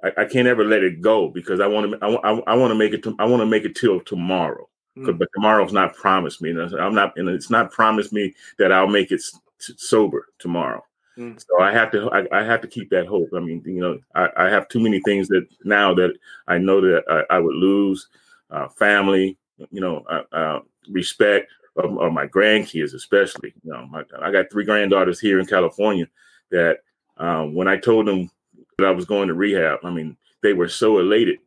I, 0.03 0.11
I, 0.17 0.25
can't 0.25 0.47
ever 0.47 0.63
let 0.65 0.83
it 0.83 1.01
go 1.01 1.29
because 1.29 1.59
I 1.59 1.67
want 1.67 1.91
to. 1.91 1.97
I, 2.05 2.31
I, 2.31 2.39
I 2.47 2.55
want 2.55 2.71
to 2.71 2.75
make 2.75 2.93
it. 2.93 3.03
To, 3.03 3.15
I 3.17 3.25
want 3.25 3.41
to 3.41 3.47
make 3.47 3.65
it 3.65 3.75
till 3.75 3.99
tomorrow. 4.01 4.69
Mm. 4.97 5.17
But 5.17 5.27
tomorrow's 5.33 5.73
not 5.73 5.95
promised 5.95 6.41
me. 6.41 6.51
I'm 6.51 6.93
not, 6.93 7.17
and 7.17 7.27
it's 7.27 7.49
not 7.49 7.71
promised 7.71 8.13
me 8.13 8.33
that 8.59 8.71
I'll 8.71 8.87
make 8.87 9.11
it 9.11 9.21
sober 9.57 10.27
tomorrow. 10.39 10.84
Mm. 11.17 11.39
So 11.39 11.61
I 11.61 11.71
have 11.71 11.91
to. 11.91 12.09
I, 12.11 12.39
I, 12.39 12.43
have 12.43 12.61
to 12.61 12.67
keep 12.67 12.89
that 12.89 13.07
hope. 13.07 13.29
I 13.35 13.39
mean, 13.39 13.61
you 13.65 13.79
know, 13.79 13.99
I, 14.15 14.27
I, 14.35 14.49
have 14.49 14.67
too 14.67 14.81
many 14.81 14.99
things 15.01 15.29
that 15.29 15.47
now 15.63 15.93
that 15.93 16.13
I 16.47 16.57
know 16.57 16.81
that 16.81 17.25
I, 17.29 17.39
would 17.39 17.55
lose, 17.55 18.07
uh, 18.49 18.67
family. 18.67 19.37
You 19.71 19.79
know, 19.79 20.03
uh, 20.09 20.35
uh, 20.35 20.59
respect 20.89 21.49
of, 21.77 21.97
of, 21.97 22.11
my 22.11 22.27
grandkids, 22.27 22.93
especially. 22.93 23.53
You 23.63 23.71
know, 23.71 23.87
my, 23.87 24.03
I 24.21 24.31
got 24.31 24.51
three 24.51 24.65
granddaughters 24.65 25.19
here 25.19 25.39
in 25.39 25.45
California 25.45 26.07
that 26.51 26.79
um, 27.17 27.55
when 27.55 27.69
I 27.69 27.77
told 27.77 28.07
them 28.07 28.29
that 28.77 28.87
I 28.87 28.91
was 28.91 29.05
going 29.05 29.29
to 29.29 29.33
rehab, 29.33 29.79
I 29.83 29.91
mean, 29.91 30.17
they 30.43 30.51
were 30.51 30.67
so 30.67 30.99
elated. 30.99 31.39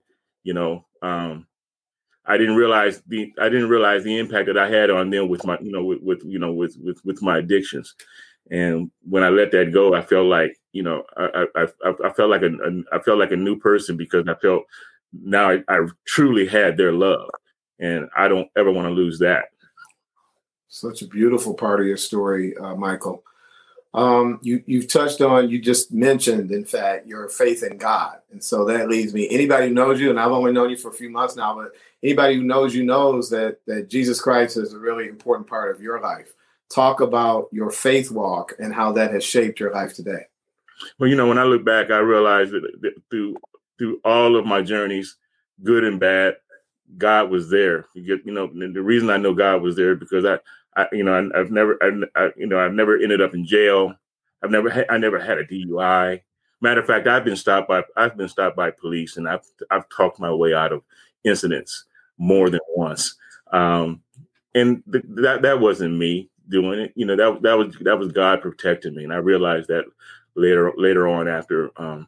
You 0.44 0.55
know, 0.55 0.87
um, 1.03 1.47
I 2.29 2.37
didn't 2.37 2.56
realize 2.56 3.03
the 3.06 3.32
I 3.38 3.49
didn't 3.49 3.71
realize 3.71 4.05
the 4.05 4.19
impact 4.19 4.47
that 4.47 4.59
I 4.59 4.71
had 4.71 4.91
on 4.91 5.11
them 5.11 5.29
with 5.29 5.44
my 5.47 5.59
you 5.61 5.73
know 5.73 5.85
with, 5.85 6.03
with 6.03 6.23
you 6.25 6.38
know 6.38 6.53
with 6.53 6.76
with 6.79 7.05
with 7.05 7.23
my 7.23 7.38
addictions. 7.38 7.94
And 8.50 8.91
when 9.09 9.23
I 9.23 9.29
let 9.29 9.50
that 9.53 9.73
go, 9.73 9.95
I 9.95 10.03
felt 10.03 10.27
like 10.27 10.56
you 10.73 10.83
know 10.83 11.05
I 11.17 11.47
I, 11.55 11.67
I, 12.05 12.12
felt 12.12 12.31
like 12.31 12.43
a, 12.43 12.50
a 12.53 12.97
I 12.97 12.99
felt 13.00 13.19
like 13.19 13.33
a 13.33 13.37
new 13.37 13.59
person 13.59 13.97
because 13.97 14.27
I 14.29 14.35
felt 14.35 14.65
now 15.12 15.50
I, 15.50 15.62
I 15.69 15.87
truly 16.06 16.47
had 16.47 16.77
their 16.77 16.93
love 16.93 17.31
and 17.79 18.09
I 18.17 18.29
don't 18.29 18.49
ever 18.56 18.71
want 18.71 18.87
to 18.87 18.93
lose 18.93 19.19
that. 19.21 19.47
Such 20.69 21.03
a 21.03 21.06
beautiful 21.06 21.55
part 21.55 21.81
of 21.81 21.87
your 21.87 21.97
story, 21.97 22.56
uh, 22.56 22.75
Michael. 22.75 23.23
Um, 23.95 24.39
you 24.43 24.62
you've 24.67 24.89
touched 24.89 25.23
on, 25.23 25.49
you 25.49 25.59
just 25.59 25.93
mentioned, 25.93 26.53
in 26.53 26.65
fact, 26.65 27.06
your 27.06 27.29
faith 27.29 27.62
in 27.62 27.79
God, 27.79 28.19
and 28.31 28.43
so 28.43 28.65
that 28.67 28.89
leads 28.89 29.15
me. 29.15 29.29
Anybody 29.31 29.69
who 29.69 29.75
knows 29.75 29.99
you, 29.99 30.11
and 30.11 30.21
I've 30.21 30.31
only 30.31 30.53
known 30.53 30.69
you 30.69 30.77
for 30.77 30.91
a 30.91 30.95
few 30.95 31.09
months 31.09 31.37
now, 31.37 31.55
but 31.55 31.73
anybody 32.03 32.37
who 32.37 32.43
knows 32.43 32.75
you 32.75 32.85
knows 32.85 33.31
that 33.31 33.65
that 33.67 33.89
Jesus 33.89 34.21
Christ 34.21 34.59
is 34.59 34.75
a 34.75 34.79
really 34.79 35.09
important 35.09 35.49
part 35.49 35.75
of 35.75 35.81
your 35.81 36.00
life. 36.00 36.35
Talk 36.70 37.00
about 37.00 37.49
your 37.53 37.70
faith 37.70 38.11
walk 38.11 38.55
and 38.59 38.75
how 38.75 38.93
that 38.93 39.12
has 39.12 39.25
shaped 39.25 39.59
your 39.59 39.73
life 39.73 39.94
today. 39.94 40.26
Well, 40.99 41.09
you 41.09 41.17
know, 41.17 41.26
when 41.26 41.38
I 41.38 41.44
look 41.44 41.65
back, 41.65 41.91
I 41.91 41.99
realize 41.99 42.50
that, 42.50 42.94
through 43.11 43.37
through 43.79 44.00
all 44.05 44.37
of 44.37 44.44
my 44.44 44.61
journeys, 44.61 45.17
good 45.62 45.85
and 45.85 46.00
bad, 46.00 46.37
God 46.97 47.31
was 47.31 47.49
there. 47.49 47.87
You 47.95 48.02
get, 48.02 48.26
you 48.26 48.33
know, 48.33 48.49
the 48.49 48.83
reason 48.83 49.11
I 49.11 49.16
know 49.16 49.35
God 49.35 49.62
was 49.62 49.76
there 49.76 49.95
because 49.95 50.25
I, 50.25 50.38
I 50.76 50.87
you 50.93 51.04
know, 51.04 51.14
I, 51.14 51.38
have 51.38 51.50
never, 51.50 51.78
I, 51.81 51.90
I, 52.21 52.31
you 52.37 52.47
know, 52.47 52.59
I've 52.59 52.73
never 52.73 52.99
ended 52.99 53.21
up 53.21 53.35
in 53.35 53.47
jail. 53.47 53.95
I've 54.43 54.50
never, 54.50 54.69
had, 54.69 54.87
I 54.88 54.99
never 54.99 55.19
had 55.19 55.38
a 55.38 55.45
DUI. 55.45 56.21
Matter 56.61 56.81
of 56.81 56.87
fact, 56.87 57.07
I've 57.07 57.25
been 57.25 57.37
stopped 57.37 57.69
by, 57.69 57.85
I've 57.97 58.16
been 58.16 58.28
stopped 58.28 58.57
by 58.57 58.73
police, 58.73 59.16
and 59.16 59.28
I've, 59.28 59.47
I've 59.71 59.88
talked 59.90 60.19
my 60.19 60.33
way 60.33 60.54
out 60.54 60.73
of 60.73 60.83
incidents 61.25 61.85
more 62.19 62.50
than 62.50 62.61
once. 62.75 63.16
Um, 63.52 64.02
and 64.54 64.83
th- 64.90 65.04
that 65.09 65.43
that 65.43 65.61
wasn't 65.61 65.97
me 65.97 66.31
doing 66.49 66.81
it. 66.81 66.93
You 66.95 67.07
know, 67.07 67.17
that 67.17 67.43
that 67.43 67.59
was 67.59 67.76
that 67.83 67.99
was 67.99 68.12
God 68.12 68.43
protecting 68.43 68.95
me, 68.95 69.05
and 69.05 69.12
I 69.12 69.17
realized 69.17 69.69
that 69.69 69.85
later 70.35 70.73
later 70.76 71.09
on 71.09 71.28
after, 71.28 71.71
um, 71.76 72.07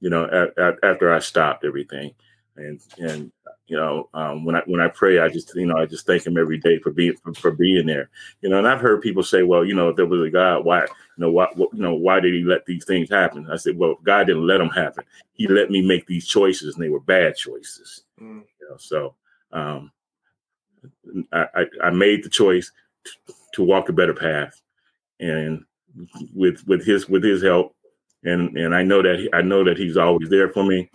you 0.00 0.10
know, 0.10 0.24
a, 0.24 0.62
a, 0.62 0.74
after 0.82 1.12
I 1.12 1.18
stopped 1.20 1.64
everything 1.64 2.14
and 2.56 2.80
and 2.98 3.32
you 3.66 3.76
know 3.76 4.08
um, 4.14 4.44
when 4.44 4.56
I 4.56 4.62
when 4.66 4.80
I 4.80 4.88
pray, 4.88 5.18
I 5.18 5.28
just 5.28 5.54
you 5.54 5.66
know 5.66 5.76
I 5.76 5.86
just 5.86 6.06
thank 6.06 6.26
Him 6.26 6.38
every 6.38 6.58
day 6.58 6.78
for 6.78 6.90
being 6.90 7.16
for, 7.16 7.34
for, 7.34 7.50
being 7.50 7.86
there. 7.86 8.10
You 8.40 8.48
know, 8.48 8.58
and 8.58 8.68
I've 8.68 8.80
heard 8.80 9.02
people 9.02 9.22
say, 9.22 9.42
well, 9.42 9.64
you 9.64 9.74
know, 9.74 9.88
if 9.88 9.96
there 9.96 10.06
was 10.06 10.22
a 10.22 10.30
God, 10.30 10.64
why 10.64 10.82
you 10.82 10.88
know 11.18 11.30
why 11.30 11.48
what, 11.54 11.70
you 11.72 11.82
know 11.82 11.94
why 11.94 12.20
did 12.20 12.34
He 12.34 12.44
let 12.44 12.66
these 12.66 12.84
things 12.84 13.10
happen? 13.10 13.48
I 13.50 13.56
said, 13.56 13.76
well, 13.76 13.96
God 14.02 14.26
didn't 14.26 14.46
let 14.46 14.58
them 14.58 14.70
happen. 14.70 15.04
He 15.32 15.48
let 15.48 15.70
me 15.70 15.82
make 15.82 16.06
these 16.06 16.26
choices, 16.26 16.74
and 16.74 16.84
they 16.84 16.90
were 16.90 17.00
bad 17.00 17.36
choices. 17.36 18.04
Mm. 18.20 18.44
You 18.60 18.68
know, 18.70 18.76
so 18.76 19.14
um, 19.52 19.92
I, 21.32 21.46
I, 21.54 21.66
I 21.84 21.90
made 21.90 22.24
the 22.24 22.30
choice 22.30 22.70
to, 23.04 23.34
to 23.54 23.62
walk 23.62 23.88
a 23.88 23.92
better 23.92 24.14
path, 24.14 24.60
and 25.20 25.64
with 26.34 26.66
with 26.66 26.84
His 26.84 27.08
with 27.08 27.24
His 27.24 27.42
help, 27.42 27.74
and 28.24 28.56
and 28.56 28.74
I 28.74 28.82
know 28.82 29.02
that 29.02 29.18
he, 29.18 29.32
I 29.32 29.42
know 29.42 29.64
that 29.64 29.78
He's 29.78 29.96
always 29.96 30.28
there 30.28 30.48
for 30.48 30.64
me 30.64 30.90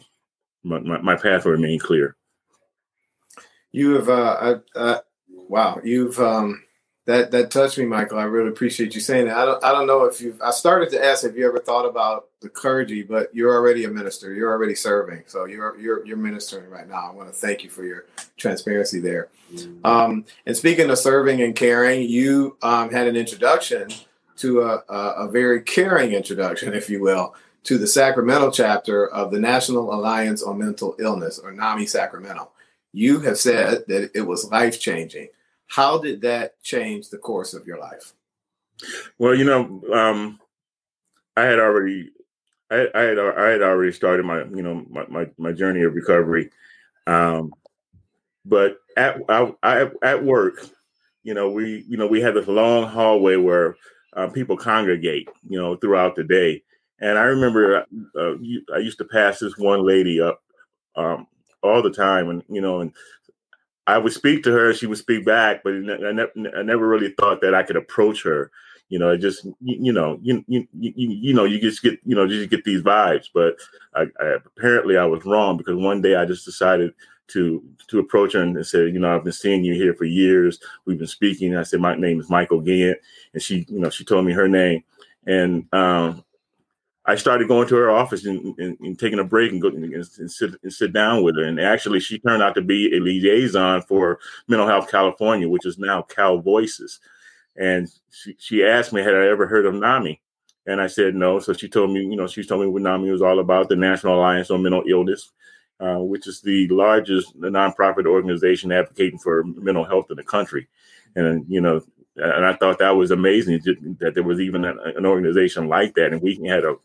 my, 0.63 0.79
my, 0.79 0.99
my 0.99 1.15
path 1.15 1.45
will 1.45 1.53
remain 1.53 1.79
clear. 1.79 2.15
You 3.71 3.95
have, 3.95 4.09
uh, 4.09 4.59
uh, 4.75 4.99
wow, 5.29 5.79
you've, 5.83 6.19
um, 6.19 6.63
that, 7.09 7.31
that 7.31 7.49
touched 7.49 7.79
me, 7.79 7.85
Michael. 7.85 8.19
I 8.19 8.23
really 8.23 8.49
appreciate 8.49 8.93
you 8.93 9.01
saying 9.01 9.25
that. 9.25 9.35
I 9.35 9.43
don't, 9.43 9.63
I 9.63 9.71
don't 9.71 9.87
know 9.87 10.05
if 10.05 10.21
you've, 10.21 10.39
I 10.43 10.51
started 10.51 10.91
to 10.91 11.03
ask 11.03 11.23
if 11.23 11.35
you 11.35 11.47
ever 11.47 11.57
thought 11.57 11.87
about 11.87 12.27
the 12.39 12.49
clergy, 12.49 13.01
but 13.01 13.33
you're 13.33 13.51
already 13.51 13.83
a 13.85 13.89
minister. 13.89 14.31
You're 14.31 14.51
already 14.51 14.75
serving. 14.75 15.23
So 15.25 15.45
you're, 15.45 15.75
you're, 15.79 16.05
you're 16.05 16.17
ministering 16.17 16.69
right 16.69 16.87
now. 16.87 17.09
I 17.09 17.11
want 17.11 17.27
to 17.27 17.33
thank 17.33 17.63
you 17.63 17.71
for 17.71 17.83
your 17.83 18.05
transparency 18.37 18.99
there. 18.99 19.29
Mm-hmm. 19.51 19.83
Um, 19.83 20.25
and 20.45 20.55
speaking 20.55 20.91
of 20.91 20.99
serving 20.99 21.41
and 21.41 21.55
caring, 21.55 22.07
you, 22.07 22.57
um, 22.61 22.91
had 22.91 23.07
an 23.07 23.15
introduction 23.15 23.89
to 24.37 24.61
a, 24.61 24.83
a, 24.87 25.25
a 25.25 25.31
very 25.31 25.63
caring 25.63 26.13
introduction, 26.13 26.75
if 26.75 26.91
you 26.91 27.01
will, 27.01 27.33
to 27.63 27.79
the 27.79 27.87
Sacramento 27.87 28.51
chapter 28.51 29.07
of 29.07 29.31
the 29.31 29.39
National 29.39 29.91
Alliance 29.95 30.43
on 30.43 30.59
Mental 30.59 30.95
Illness, 30.99 31.39
or 31.39 31.51
NAMI 31.51 31.87
Sacramento. 31.87 32.51
You 32.93 33.21
have 33.21 33.39
said 33.39 33.85
that 33.87 34.11
it 34.13 34.21
was 34.21 34.51
life 34.51 34.79
changing. 34.79 35.29
How 35.69 35.97
did 35.99 36.21
that 36.21 36.61
change 36.61 37.09
the 37.09 37.17
course 37.17 37.53
of 37.53 37.65
your 37.65 37.79
life? 37.79 38.13
Well, 39.17 39.35
you 39.35 39.45
know, 39.45 39.81
um, 39.93 40.39
I 41.37 41.43
had 41.43 41.59
already, 41.59 42.11
I, 42.71 42.87
I, 42.93 43.01
had, 43.01 43.19
I 43.19 43.49
had 43.49 43.61
already 43.61 43.91
started 43.91 44.25
my, 44.25 44.43
you 44.43 44.63
know, 44.63 44.85
my, 44.89 45.05
my, 45.07 45.27
my 45.37 45.51
journey 45.51 45.83
of 45.83 45.93
recovery. 45.93 46.49
Um, 47.07 47.53
but 48.45 48.77
at, 48.97 49.21
I, 49.29 49.53
I, 49.63 49.89
at 50.03 50.23
work, 50.23 50.65
you 51.23 51.33
know, 51.33 51.49
we, 51.49 51.85
you 51.87 51.97
know, 51.97 52.07
we 52.07 52.19
had 52.19 52.33
this 52.33 52.47
long 52.47 52.87
hallway 52.87 53.35
where 53.35 53.75
uh, 54.13 54.27
people 54.27 54.57
congregate, 54.57 55.29
you 55.47 55.61
know, 55.61 55.75
throughout 55.75 56.15
the 56.15 56.23
day. 56.23 56.63
And 56.99 57.17
I 57.17 57.23
remember 57.23 57.85
uh, 58.17 58.33
I 58.73 58.79
used 58.79 58.97
to 58.97 59.05
pass 59.05 59.39
this 59.39 59.57
one 59.57 59.85
lady 59.85 60.19
up 60.19 60.41
um, 60.95 61.27
all 61.61 61.81
the 61.81 61.91
time, 61.91 62.29
and 62.29 62.43
you 62.49 62.59
know, 62.61 62.81
and 62.81 62.91
I 63.89 63.97
would 63.97 64.13
speak 64.13 64.43
to 64.43 64.51
her, 64.51 64.73
she 64.73 64.85
would 64.85 64.99
speak 64.99 65.25
back, 65.25 65.63
but 65.63 65.73
I, 65.73 66.11
ne- 66.11 66.51
I 66.55 66.61
never 66.61 66.87
really 66.87 67.11
thought 67.19 67.41
that 67.41 67.55
I 67.55 67.63
could 67.63 67.75
approach 67.75 68.23
her. 68.23 68.51
You 68.89 68.99
know, 68.99 69.09
it 69.09 69.17
just 69.17 69.45
you, 69.45 69.53
you 69.61 69.93
know, 69.93 70.19
you, 70.21 70.43
you 70.47 70.67
you 70.79 70.93
you 70.95 71.33
know, 71.33 71.45
you 71.45 71.59
just 71.59 71.81
get 71.81 71.99
you 72.05 72.15
know, 72.15 72.23
you 72.23 72.39
just 72.39 72.51
get 72.51 72.63
these 72.63 72.83
vibes. 72.83 73.25
But 73.33 73.55
I, 73.95 74.03
I, 74.19 74.37
apparently 74.45 74.95
I 74.97 75.05
was 75.05 75.25
wrong 75.25 75.57
because 75.57 75.75
one 75.75 76.01
day 76.01 76.15
I 76.15 76.25
just 76.25 76.45
decided 76.45 76.93
to 77.29 77.63
to 77.87 77.99
approach 77.99 78.33
her 78.33 78.41
and 78.41 78.65
say, 78.65 78.87
you 78.89 78.99
know, 78.99 79.15
I've 79.15 79.23
been 79.23 79.33
seeing 79.33 79.63
you 79.63 79.73
here 79.73 79.95
for 79.95 80.05
years. 80.05 80.59
We've 80.85 80.97
been 80.99 81.07
speaking. 81.07 81.55
I 81.55 81.63
said, 81.63 81.79
my 81.79 81.95
name 81.95 82.19
is 82.19 82.29
Mykel 82.29 82.65
Gayent, 82.65 82.97
and 83.33 83.41
she, 83.41 83.65
you 83.69 83.79
know, 83.79 83.89
she 83.89 84.03
told 84.03 84.25
me 84.25 84.33
her 84.33 84.47
name, 84.47 84.83
and 85.25 85.65
um, 85.73 86.23
I 87.09 87.15
started 87.15 87.47
going 87.47 87.67
to 87.69 87.75
her 87.75 87.89
office 87.89 88.23
and, 88.23 88.55
and, 88.59 88.77
and 88.81 88.99
taking 88.99 89.17
a 89.17 89.23
break 89.23 89.51
and 89.51 89.59
go 89.59 89.69
and, 89.69 90.05
sit 90.05 90.51
and 90.61 90.71
sit 90.71 90.93
down 90.93 91.23
with 91.23 91.37
her. 91.37 91.43
And 91.43 91.59
actually, 91.59 91.99
she 92.01 92.19
turned 92.19 92.43
out 92.43 92.53
to 92.53 92.61
be 92.61 92.95
a 92.95 92.99
liaison 92.99 93.81
for 93.81 94.19
Mental 94.47 94.67
Health 94.67 94.91
California, 94.91 95.49
which 95.49 95.65
is 95.65 95.79
now 95.79 96.03
Cal 96.03 96.37
Voices. 96.37 96.99
And 97.57 97.89
she, 98.11 98.35
she 98.37 98.63
asked 98.63 98.93
me, 98.93 99.01
had 99.01 99.15
I 99.15 99.27
ever 99.27 99.47
heard 99.47 99.65
of 99.65 99.73
NAMI? 99.73 100.21
And 100.67 100.79
I 100.79 100.85
said 100.85 101.15
no. 101.15 101.39
So 101.39 101.51
she 101.53 101.67
told 101.67 101.89
me, 101.89 102.01
you 102.01 102.15
know, 102.15 102.27
she 102.27 102.43
told 102.43 102.61
me 102.61 102.67
what 102.67 102.83
NAMI 102.83 103.09
was 103.09 103.23
all 103.23 103.39
about, 103.39 103.69
the 103.69 103.75
National 103.75 104.15
Alliance 104.15 104.51
on 104.51 104.61
Mental 104.61 104.83
Illness, 104.87 105.31
uh, 105.79 105.97
which 105.97 106.27
is 106.27 106.41
the 106.41 106.67
largest 106.67 107.35
nonprofit 107.39 108.05
organization 108.05 108.71
advocating 108.71 109.17
for 109.17 109.43
mental 109.45 109.83
health 109.83 110.11
in 110.11 110.15
the 110.15 110.23
country. 110.23 110.67
And 111.15 111.43
you 111.49 111.59
know, 111.59 111.81
and 112.17 112.45
I 112.45 112.53
thought 112.53 112.77
that 112.79 112.95
was 112.95 113.09
amazing 113.09 113.61
that 113.99 114.13
there 114.13 114.21
was 114.21 114.39
even 114.39 114.63
an 114.63 115.07
organization 115.07 115.67
like 115.67 115.95
that, 115.95 116.11
and 116.11 116.21
we 116.21 116.35
had 116.45 116.65
a 116.65 116.75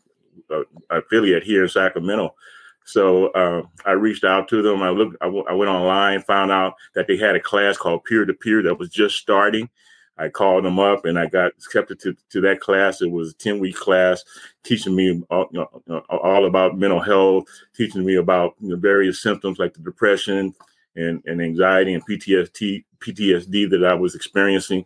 affiliate 0.89 1.43
here 1.43 1.63
in 1.63 1.69
Sacramento. 1.69 2.35
So 2.85 3.27
uh, 3.29 3.63
I 3.85 3.93
reached 3.93 4.23
out 4.23 4.47
to 4.49 4.61
them. 4.61 4.83
I 4.83 4.89
looked. 4.89 5.17
I, 5.21 5.25
w- 5.25 5.45
I 5.49 5.53
went 5.53 5.71
online, 5.71 6.21
found 6.21 6.51
out 6.51 6.75
that 6.93 7.07
they 7.07 7.17
had 7.17 7.35
a 7.35 7.39
class 7.39 7.77
called 7.77 8.03
Peer 8.03 8.25
to 8.25 8.33
Peer 8.33 8.61
that 8.63 8.77
was 8.77 8.89
just 8.89 9.15
starting. 9.15 9.69
I 10.17 10.29
called 10.29 10.63
them 10.63 10.79
up 10.79 11.05
and 11.05 11.19
I 11.19 11.25
got 11.25 11.51
accepted 11.51 11.99
to, 12.01 12.15
to 12.29 12.41
that 12.41 12.61
class. 12.61 13.01
It 13.01 13.11
was 13.11 13.31
a 13.31 13.35
10 13.35 13.59
week 13.59 13.75
class 13.75 14.23
teaching 14.63 14.95
me 14.95 15.21
all, 15.29 15.47
you 15.51 15.65
know, 15.87 15.99
all, 16.09 16.45
about 16.45 16.77
mental 16.77 17.01
health, 17.01 17.45
teaching 17.75 18.05
me 18.05 18.15
about 18.15 18.55
you 18.61 18.69
know, 18.69 18.75
various 18.77 19.21
symptoms 19.21 19.59
like 19.59 19.73
the 19.73 19.81
depression 19.81 20.55
and, 20.95 21.21
and 21.25 21.41
anxiety 21.41 21.93
and 21.93 22.07
PTSD, 22.07 22.85
PTSD 22.99 23.69
that 23.71 23.83
I 23.83 23.93
was 23.93 24.15
experiencing. 24.15 24.85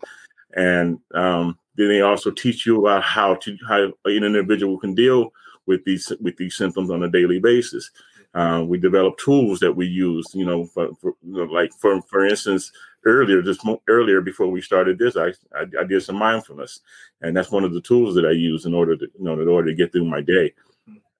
And 0.55 0.99
um, 1.13 1.59
then 1.79 1.87
they 1.87 2.01
also 2.01 2.29
teach 2.29 2.65
you 2.65 2.81
about 2.81 3.03
how 3.03 3.35
to 3.35 3.57
how 3.67 3.85
an 4.03 4.23
individual 4.23 4.77
can 4.77 4.93
deal 4.93 5.31
with 5.65 5.83
these 5.85 6.11
with 6.19 6.35
these 6.35 6.57
symptoms 6.57 6.91
on 6.91 7.03
a 7.03 7.09
daily 7.09 7.39
basis. 7.39 7.89
Uh, 8.33 8.63
we 8.67 8.77
develop 8.77 9.17
tools 9.17 9.59
that 9.59 9.71
we 9.71 9.87
use, 9.87 10.27
you 10.33 10.45
know, 10.45 10.65
for, 10.65 10.89
for 11.01 11.13
you 11.23 11.37
know, 11.37 11.43
like 11.45 11.71
for 11.79 12.01
for 12.01 12.25
instance, 12.25 12.73
earlier 13.05 13.41
just 13.41 13.65
earlier 13.87 14.19
before 14.19 14.47
we 14.47 14.61
started 14.61 14.99
this, 14.99 15.15
I, 15.15 15.29
I, 15.55 15.65
I 15.79 15.83
did 15.85 16.03
some 16.03 16.17
mindfulness, 16.17 16.81
and 17.21 17.35
that's 17.35 17.51
one 17.51 17.63
of 17.63 17.73
the 17.73 17.81
tools 17.81 18.13
that 18.15 18.25
I 18.25 18.31
use 18.31 18.65
in 18.65 18.73
order 18.73 18.97
to 18.97 19.05
you 19.17 19.23
know 19.23 19.39
in 19.39 19.47
order 19.47 19.69
to 19.69 19.75
get 19.75 19.93
through 19.93 20.05
my 20.05 20.21
day. 20.21 20.53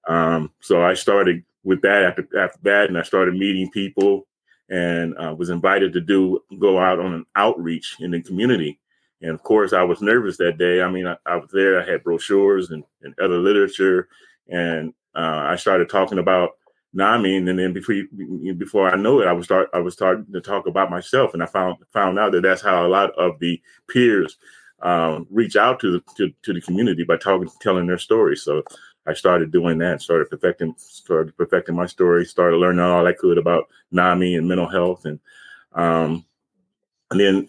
Um, 0.08 0.52
so 0.60 0.82
I 0.82 0.92
started 0.92 1.42
with 1.64 1.80
that 1.82 2.02
after 2.02 2.22
after 2.38 2.58
that, 2.64 2.88
and 2.88 2.98
I 2.98 3.02
started 3.02 3.34
meeting 3.34 3.70
people, 3.70 4.26
and 4.68 5.16
uh, 5.16 5.34
was 5.34 5.48
invited 5.48 5.94
to 5.94 6.02
do 6.02 6.44
go 6.58 6.78
out 6.78 7.00
on 7.00 7.14
an 7.14 7.24
outreach 7.34 7.96
in 8.00 8.10
the 8.10 8.20
community 8.20 8.78
and 9.22 9.32
of 9.32 9.42
course, 9.42 9.72
I 9.72 9.82
was 9.82 10.00
nervous 10.00 10.36
that 10.38 10.58
day. 10.58 10.82
I 10.82 10.90
mean, 10.90 11.06
I, 11.06 11.16
I 11.26 11.36
was 11.36 11.50
there. 11.52 11.80
I 11.80 11.90
had 11.90 12.02
brochures 12.02 12.70
and, 12.70 12.84
and 13.02 13.14
other 13.20 13.38
literature, 13.38 14.08
and 14.48 14.94
uh, 15.14 15.44
I 15.46 15.56
started 15.56 15.88
talking 15.88 16.18
about 16.18 16.50
NAMI, 16.92 17.36
and 17.36 17.46
then 17.46 17.72
before 17.72 17.94
you, 17.94 18.54
before 18.54 18.90
I 18.90 18.96
know 18.96 19.20
it, 19.20 19.26
I 19.26 19.32
was 19.32 19.44
start 19.44 19.68
I 19.72 19.78
was 19.78 19.94
starting 19.94 20.26
to 20.32 20.40
talk 20.40 20.66
about 20.66 20.90
myself, 20.90 21.34
and 21.34 21.42
I 21.42 21.46
found 21.46 21.76
found 21.92 22.18
out 22.18 22.32
that 22.32 22.42
that's 22.42 22.62
how 22.62 22.86
a 22.86 22.88
lot 22.88 23.10
of 23.16 23.38
the 23.38 23.60
peers 23.88 24.38
um, 24.82 25.26
reach 25.30 25.56
out 25.56 25.78
to 25.80 25.92
the 25.92 26.02
to, 26.16 26.32
to 26.42 26.52
the 26.52 26.60
community 26.60 27.04
by 27.04 27.16
talking, 27.16 27.48
telling 27.60 27.86
their 27.86 27.98
stories. 27.98 28.42
So 28.42 28.62
I 29.06 29.14
started 29.14 29.52
doing 29.52 29.78
that, 29.78 30.02
started 30.02 30.30
perfecting, 30.30 30.74
started 30.78 31.36
perfecting 31.36 31.76
my 31.76 31.86
story, 31.86 32.24
started 32.24 32.56
learning 32.56 32.80
all 32.80 33.06
I 33.06 33.12
could 33.12 33.38
about 33.38 33.68
NAMI 33.92 34.36
and 34.36 34.48
mental 34.48 34.68
health, 34.68 35.04
and 35.04 35.20
um, 35.74 36.24
and 37.10 37.20
then 37.20 37.48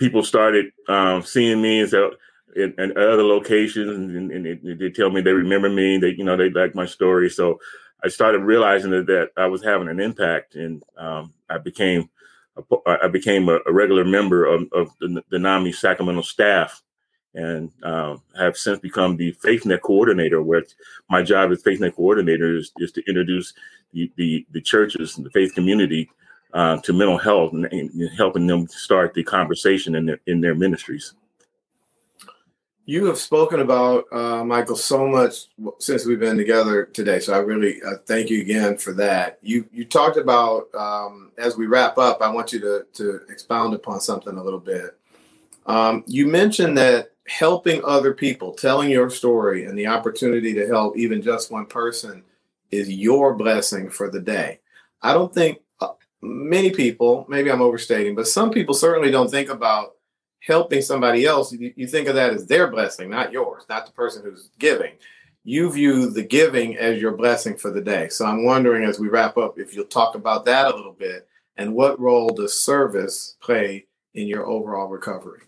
people 0.00 0.24
started 0.24 0.72
um, 0.88 1.22
seeing 1.22 1.62
me 1.62 1.80
and 1.80 1.90
so 1.90 2.12
in, 2.56 2.74
in, 2.78 2.90
other 2.96 3.22
locations, 3.22 4.16
and, 4.16 4.32
and, 4.32 4.46
and, 4.46 4.80
they 4.80 4.90
tell 4.90 5.10
me 5.10 5.20
they 5.20 5.30
remember 5.30 5.68
me. 5.68 5.98
They 5.98 6.14
you 6.16 6.24
know 6.24 6.36
they 6.36 6.50
like 6.50 6.74
my 6.74 6.86
story, 6.86 7.30
so 7.30 7.60
I 8.02 8.08
started 8.08 8.40
realizing 8.40 8.90
that, 8.90 9.06
that 9.06 9.30
I 9.36 9.46
was 9.46 9.62
having 9.62 9.88
an 9.88 10.00
impact, 10.00 10.56
and 10.56 10.82
um, 10.96 11.32
I 11.48 11.58
became 11.58 12.10
a, 12.56 12.62
I 13.04 13.06
became 13.06 13.48
a, 13.48 13.60
a 13.66 13.72
regular 13.72 14.04
member 14.04 14.46
of, 14.46 14.62
of 14.72 14.90
the, 14.98 15.22
the, 15.30 15.38
NAMI 15.38 15.70
Sacramento 15.70 16.22
staff, 16.22 16.82
and 17.34 17.70
um, 17.84 18.22
have 18.36 18.56
since 18.56 18.80
become 18.80 19.16
the 19.16 19.32
FaithNet 19.44 19.82
coordinator. 19.82 20.42
Where 20.42 20.64
my 21.08 21.22
job 21.22 21.52
as 21.52 21.62
FaithNet 21.62 21.94
coordinator 21.94 22.56
is, 22.56 22.72
is 22.78 22.90
to 22.92 23.02
introduce 23.06 23.52
the, 23.92 24.10
the 24.16 24.44
the 24.50 24.60
churches 24.60 25.16
and 25.16 25.24
the 25.24 25.30
faith 25.30 25.54
community 25.54 26.10
uh, 26.52 26.78
to 26.78 26.92
mental 26.92 27.18
health 27.18 27.52
and, 27.52 27.66
and, 27.66 28.10
helping 28.16 28.46
them 28.46 28.66
start 28.68 29.14
the 29.14 29.22
conversation 29.22 29.94
in 29.94 30.06
their 30.06 30.20
in 30.26 30.40
their 30.40 30.54
ministries. 30.54 31.14
You 32.86 33.04
have 33.06 33.18
spoken 33.18 33.60
about 33.60 34.06
uh, 34.10 34.42
Michael 34.42 34.74
so 34.74 35.06
much 35.06 35.46
since 35.78 36.04
we've 36.04 36.18
been 36.18 36.36
together 36.36 36.86
today, 36.86 37.20
so 37.20 37.34
I 37.34 37.38
really 37.38 37.80
uh, 37.82 37.98
thank 38.06 38.30
you 38.30 38.40
again 38.40 38.76
for 38.76 38.92
that. 38.94 39.38
You 39.42 39.68
you 39.72 39.84
talked 39.84 40.16
about 40.16 40.74
um, 40.74 41.30
as 41.38 41.56
we 41.56 41.66
wrap 41.66 41.98
up. 41.98 42.20
I 42.20 42.30
want 42.30 42.52
you 42.52 42.60
to 42.60 42.86
to 42.94 43.20
expound 43.28 43.74
upon 43.74 44.00
something 44.00 44.36
a 44.36 44.42
little 44.42 44.60
bit. 44.60 44.96
Um, 45.66 46.02
you 46.06 46.26
mentioned 46.26 46.76
that 46.78 47.12
helping 47.28 47.80
other 47.84 48.12
people, 48.12 48.54
telling 48.54 48.90
your 48.90 49.08
story, 49.08 49.66
and 49.66 49.78
the 49.78 49.86
opportunity 49.86 50.52
to 50.54 50.66
help 50.66 50.96
even 50.96 51.22
just 51.22 51.52
one 51.52 51.66
person 51.66 52.24
is 52.72 52.90
your 52.90 53.34
blessing 53.34 53.88
for 53.88 54.10
the 54.10 54.20
day. 54.20 54.58
I 55.02 55.12
don't 55.12 55.32
think 55.32 55.58
many 56.22 56.70
people, 56.70 57.26
maybe 57.28 57.50
I'm 57.50 57.62
overstating, 57.62 58.14
but 58.14 58.28
some 58.28 58.50
people 58.50 58.74
certainly 58.74 59.10
don't 59.10 59.30
think 59.30 59.48
about 59.48 59.92
helping 60.40 60.82
somebody 60.82 61.26
else. 61.26 61.52
You, 61.52 61.72
you, 61.76 61.86
think 61.86 62.08
of 62.08 62.14
that 62.14 62.32
as 62.32 62.46
their 62.46 62.68
blessing, 62.68 63.10
not 63.10 63.32
yours, 63.32 63.64
not 63.68 63.86
the 63.86 63.92
person 63.92 64.22
who's 64.22 64.50
giving. 64.58 64.92
You 65.44 65.70
view 65.72 66.10
the 66.10 66.22
giving 66.22 66.76
as 66.76 67.00
your 67.00 67.12
blessing 67.12 67.56
for 67.56 67.70
the 67.70 67.80
day. 67.80 68.08
So 68.08 68.26
I'm 68.26 68.44
wondering 68.44 68.84
as 68.84 68.98
we 68.98 69.08
wrap 69.08 69.38
up 69.38 69.58
if 69.58 69.74
you'll 69.74 69.86
talk 69.86 70.14
about 70.14 70.44
that 70.44 70.72
a 70.72 70.76
little 70.76 70.92
bit 70.92 71.26
and 71.60 71.74
what 71.74 72.00
role 72.00 72.30
does 72.30 72.58
service 72.58 73.36
play 73.40 73.86
in 74.14 74.26
your 74.26 74.46
overall 74.46 74.88
recovery? 74.88 75.42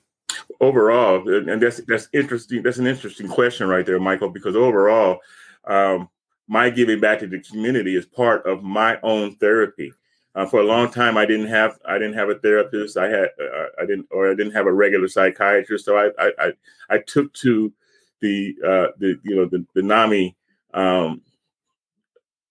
Overall, 0.61 1.27
and 1.29 1.61
that's 1.61 1.79
that's 1.87 2.09
interesting. 2.13 2.63
That's 2.63 2.79
an 2.79 2.87
interesting 2.87 3.29
question 3.29 3.69
right 3.69 3.85
there, 3.85 3.99
Michael, 3.99 4.29
because 4.29 4.55
overall, 4.55 5.19
um, 5.67 6.09
my 6.49 6.71
giving 6.71 7.01
back 7.01 7.19
to 7.21 7.27
the 7.27 7.41
community 7.41 7.97
is 7.97 8.07
part 8.07 8.47
of 8.47 8.63
my 8.63 8.99
own 9.03 9.37
therapy. 9.37 9.93
Uh, 10.35 10.47
for 10.47 10.61
a 10.61 10.65
long 10.65 10.91
time, 10.91 11.19
I 11.19 11.27
didn't 11.27 11.49
have 11.49 11.79
I 11.85 11.99
didn't 11.99 12.15
have 12.15 12.31
a 12.31 12.39
therapist. 12.39 12.97
I 12.97 13.09
had 13.09 13.29
uh, 13.41 13.67
I 13.79 13.87
didn't 13.87 14.07
or 14.11 14.31
I 14.31 14.35
didn't 14.35 14.55
have 14.55 14.67
a 14.67 14.73
regular 14.73 15.09
psychiatrist. 15.09 15.85
So 15.85 15.97
I 15.97 16.11
I 16.19 16.33
I, 16.39 16.53
I 16.89 16.99
took 16.99 17.33
to 17.35 17.73
the 18.21 18.57
uh, 18.65 18.87
the 18.99 19.19
you 19.25 19.37
know 19.37 19.47
the, 19.47 19.67
the 19.75 19.83
NAMI 19.83 20.35
um, 20.73 21.21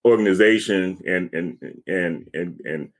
organization 0.04 1.02
and 1.06 1.32
and 1.34 1.82
and 1.88 2.30
and 2.34 2.60
and 2.64 2.92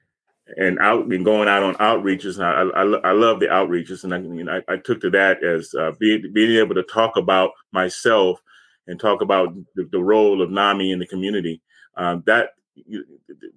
and 0.57 0.79
out 0.81 1.07
and 1.07 1.25
going 1.25 1.49
out 1.49 1.63
on 1.63 1.77
outreaches. 1.77 2.37
And 2.37 2.45
I 2.45 2.81
I, 2.81 3.11
I 3.11 3.13
love 3.13 3.39
the 3.39 3.47
outreaches, 3.47 4.03
and 4.03 4.13
I 4.13 4.19
know, 4.19 4.61
I, 4.69 4.73
I 4.73 4.77
took 4.79 5.01
to 5.03 5.11
that 5.11 5.45
as 5.45 5.73
uh, 5.75 5.93
being 6.01 6.33
being 6.33 6.59
able 6.59 6.75
to 6.75 6.83
talk 6.83 7.17
about 7.17 7.53
myself 7.71 8.43
and 8.89 8.99
talk 8.99 9.23
about 9.23 9.55
the, 9.77 9.89
the 9.93 10.03
role 10.03 10.43
of 10.43 10.51
NAMI 10.51 10.91
in 10.91 10.99
the 10.99 11.07
community. 11.07 11.61
Um, 11.97 12.25
that 12.27 12.55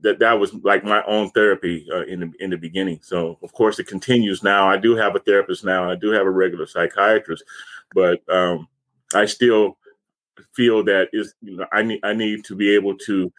that 0.01 0.19
that 0.19 0.33
was 0.33 0.53
like 0.55 0.83
my 0.83 1.03
own 1.03 1.29
therapy 1.31 1.87
uh, 1.93 2.05
in 2.05 2.19
the 2.19 2.31
in 2.39 2.49
the 2.49 2.57
beginning. 2.57 2.99
So 3.01 3.37
of 3.41 3.53
course 3.53 3.79
it 3.79 3.87
continues 3.87 4.43
now. 4.43 4.67
I 4.67 4.77
do 4.77 4.95
have 4.95 5.15
a 5.15 5.19
therapist 5.19 5.63
now. 5.63 5.89
I 5.89 5.95
do 5.95 6.11
have 6.11 6.25
a 6.25 6.31
regular 6.31 6.65
psychiatrist, 6.65 7.43
but 7.93 8.21
um, 8.29 8.67
I 9.13 9.25
still 9.25 9.77
feel 10.53 10.83
that 10.83 11.09
is 11.13 11.33
you 11.41 11.57
know 11.57 11.65
I 11.71 11.81
need 11.81 11.99
I 12.03 12.13
need 12.13 12.43
to 12.45 12.55
be 12.55 12.75
able 12.75 12.97
to 12.99 13.31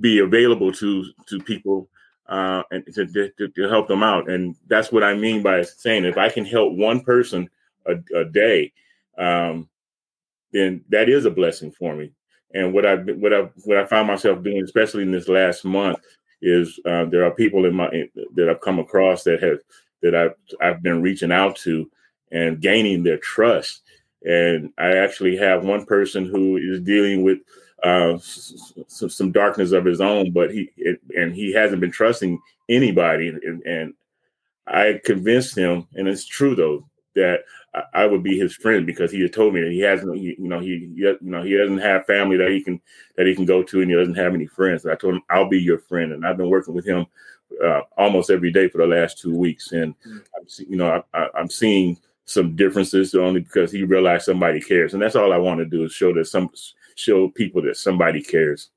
be 0.00 0.18
available 0.18 0.72
to 0.72 1.04
to 1.26 1.38
people 1.40 1.88
uh, 2.28 2.62
and 2.70 2.84
to, 2.94 3.06
to, 3.06 3.48
to 3.48 3.68
help 3.68 3.88
them 3.88 4.02
out, 4.02 4.28
and 4.28 4.56
that's 4.66 4.92
what 4.92 5.04
I 5.04 5.14
mean 5.14 5.42
by 5.42 5.62
saying 5.62 6.04
if 6.04 6.18
I 6.18 6.28
can 6.28 6.44
help 6.44 6.74
one 6.74 7.00
person 7.00 7.48
a, 7.86 7.96
a 8.14 8.24
day, 8.24 8.72
um, 9.18 9.68
then 10.52 10.84
that 10.90 11.08
is 11.08 11.24
a 11.24 11.30
blessing 11.30 11.70
for 11.70 11.94
me. 11.94 12.12
And 12.54 12.72
what 12.72 12.86
I 12.86 12.96
what 12.96 13.34
I 13.34 13.48
what 13.64 13.76
I 13.76 13.84
found 13.84 14.08
myself 14.08 14.42
doing, 14.42 14.62
especially 14.62 15.02
in 15.02 15.12
this 15.12 15.28
last 15.28 15.64
month, 15.64 15.98
is 16.40 16.78
uh, 16.86 17.04
there 17.06 17.24
are 17.24 17.32
people 17.32 17.66
in 17.66 17.74
my 17.74 17.90
that 18.36 18.48
I've 18.48 18.60
come 18.60 18.78
across 18.78 19.24
that 19.24 19.42
have 19.42 19.58
that 20.02 20.14
I've 20.14 20.34
I've 20.60 20.82
been 20.82 21.02
reaching 21.02 21.32
out 21.32 21.56
to 21.56 21.90
and 22.30 22.60
gaining 22.60 23.02
their 23.02 23.18
trust. 23.18 23.82
And 24.22 24.72
I 24.78 24.96
actually 24.96 25.36
have 25.36 25.64
one 25.64 25.84
person 25.84 26.24
who 26.24 26.56
is 26.56 26.80
dealing 26.80 27.22
with 27.22 27.38
uh, 27.82 28.18
some, 28.18 29.10
some 29.10 29.32
darkness 29.32 29.72
of 29.72 29.84
his 29.84 30.00
own, 30.00 30.30
but 30.32 30.50
he 30.50 30.70
it, 30.76 31.00
and 31.16 31.34
he 31.34 31.52
hasn't 31.52 31.80
been 31.80 31.90
trusting 31.90 32.40
anybody. 32.68 33.28
And, 33.28 33.62
and 33.64 33.94
I 34.66 35.00
convinced 35.04 35.56
him, 35.56 35.86
and 35.94 36.08
it's 36.08 36.24
true 36.24 36.54
though, 36.54 36.86
that 37.16 37.40
I 37.92 38.06
would 38.06 38.22
be 38.22 38.38
his 38.38 38.54
friend 38.54 38.86
because 38.86 39.10
he 39.10 39.20
had 39.20 39.32
told 39.32 39.54
me 39.54 39.60
that 39.60 39.72
he 39.72 39.80
hasn't, 39.80 40.16
he, 40.16 40.36
you 40.38 40.48
know, 40.48 40.60
he, 40.60 40.88
you 40.94 41.18
know, 41.20 41.42
he 41.42 41.56
doesn't 41.56 41.78
have 41.78 42.06
family 42.06 42.36
that 42.36 42.50
he 42.50 42.62
can 42.62 42.80
that 43.16 43.26
he 43.26 43.34
can 43.34 43.44
go 43.44 43.62
to, 43.62 43.80
and 43.80 43.90
he 43.90 43.96
doesn't 43.96 44.14
have 44.14 44.34
any 44.34 44.46
friends. 44.46 44.84
And 44.84 44.92
I 44.92 44.96
told 44.96 45.14
him 45.14 45.22
I'll 45.30 45.48
be 45.48 45.60
your 45.60 45.78
friend, 45.78 46.12
and 46.12 46.24
I've 46.24 46.36
been 46.36 46.50
working 46.50 46.74
with 46.74 46.86
him 46.86 47.06
uh, 47.62 47.82
almost 47.96 48.30
every 48.30 48.52
day 48.52 48.68
for 48.68 48.78
the 48.78 48.86
last 48.86 49.18
two 49.18 49.34
weeks, 49.34 49.72
and 49.72 49.94
mm. 50.00 50.22
I'm, 50.36 50.66
you 50.68 50.76
know, 50.76 51.02
I, 51.12 51.28
am 51.36 51.50
seeing 51.50 51.98
some 52.26 52.56
differences 52.56 53.14
only 53.14 53.40
because 53.40 53.70
he 53.70 53.82
realized 53.82 54.24
somebody 54.24 54.60
cares, 54.60 54.94
and 54.94 55.02
that's 55.02 55.16
all 55.16 55.32
I 55.32 55.38
want 55.38 55.58
to 55.58 55.66
do 55.66 55.84
is 55.84 55.92
show 55.92 56.12
that 56.14 56.26
some 56.26 56.50
show 56.96 57.28
people 57.28 57.62
that 57.62 57.76
somebody 57.76 58.22
cares. 58.22 58.70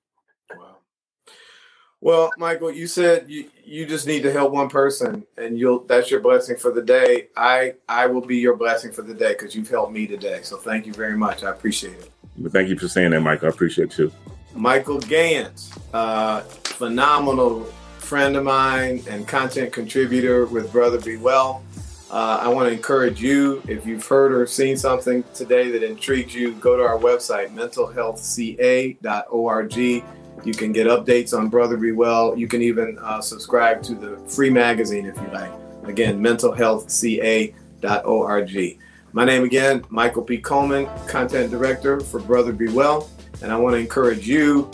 Well, 2.00 2.30
Michael, 2.38 2.72
you 2.72 2.86
said 2.86 3.26
you, 3.28 3.50
you 3.66 3.86
just 3.86 4.06
need 4.06 4.22
to 4.24 4.32
help 4.32 4.52
one 4.52 4.70
person 4.70 5.26
and 5.38 5.58
you'll 5.58 5.80
that's 5.80 6.12
your 6.12 6.20
blessing 6.20 6.56
for 6.56 6.72
the 6.72 6.82
day. 6.82 7.28
I 7.36 7.74
I 7.90 8.06
will 8.08 8.22
be 8.22 8.38
your 8.38 8.56
blessing 8.56 8.92
for 8.92 9.02
the 9.02 9.16
day 9.16 9.34
because 9.34 9.56
you've 9.56 9.70
helped 9.70 9.92
me 9.92 10.06
today. 10.06 10.42
So 10.44 10.58
thank 10.58 10.86
you 10.86 10.94
very 10.94 11.18
much. 11.18 11.44
I 11.44 11.50
appreciate 11.50 12.00
it. 12.00 12.12
Thank 12.52 12.70
you 12.70 12.78
for 12.78 12.88
saying 12.88 13.12
that, 13.12 13.22
Michael. 13.22 13.48
I 13.48 13.50
appreciate 13.50 13.98
you. 13.98 14.12
Mykel 14.56 15.02
Gayent, 15.02 15.76
uh, 15.94 16.42
phenomenal 16.42 17.64
friend 17.98 18.36
of 18.36 18.44
mine 18.44 19.04
and 19.10 19.28
content 19.28 19.74
contributor 19.74 20.46
with 20.46 20.72
Brother 20.72 21.02
Be 21.02 21.18
Well. 21.18 21.64
Uh, 22.10 22.40
I 22.42 22.48
want 22.48 22.70
to 22.70 22.74
encourage 22.74 23.22
you, 23.22 23.62
if 23.68 23.86
you've 23.86 24.08
heard 24.08 24.32
or 24.32 24.48
seen 24.48 24.78
something 24.78 25.26
today 25.34 25.70
that 25.72 25.84
intrigues 25.84 26.34
you, 26.34 26.54
go 26.54 26.78
to 26.78 26.84
our 26.84 26.98
website, 26.98 27.54
mentalhealthca.org. 27.54 30.04
You 30.44 30.54
can 30.54 30.72
get 30.72 30.88
updates 30.88 31.38
on 31.38 31.50
Brother 31.50 31.78
Be 31.78 31.92
Well. 31.92 32.38
You 32.38 32.48
can 32.48 32.62
even 32.62 32.98
uh, 33.00 33.22
subscribe 33.22 33.82
to 33.84 33.96
the 33.96 34.18
free 34.30 34.50
magazine 34.50 35.06
if 35.06 35.16
you 35.18 35.28
like. 35.34 35.52
Again, 35.86 36.22
mentalhealthca.org. 36.22 38.80
My 39.14 39.26
name 39.26 39.44
again, 39.44 39.84
Michael 39.90 40.22
P. 40.22 40.38
Coleman, 40.38 40.88
Content 41.08 41.50
Director 41.50 42.00
for 42.00 42.20
Brother 42.20 42.54
Be 42.54 42.68
Well. 42.68 43.10
And 43.42 43.52
I 43.52 43.58
want 43.58 43.74
to 43.74 43.80
encourage 43.80 44.28
you, 44.28 44.70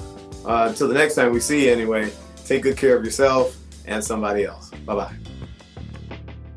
uh, 0.46 0.68
until 0.70 0.88
the 0.88 0.94
next 0.94 1.16
time 1.16 1.32
we 1.32 1.40
see 1.40 1.66
you 1.66 1.72
anyway, 1.72 2.12
take 2.46 2.64
good 2.64 2.78
care 2.78 2.98
of 2.98 3.06
yourself 3.06 3.58
and 3.86 4.04
somebody 4.04 4.46
else. 4.46 4.70
Bye 4.86 4.96
bye. 4.96 5.16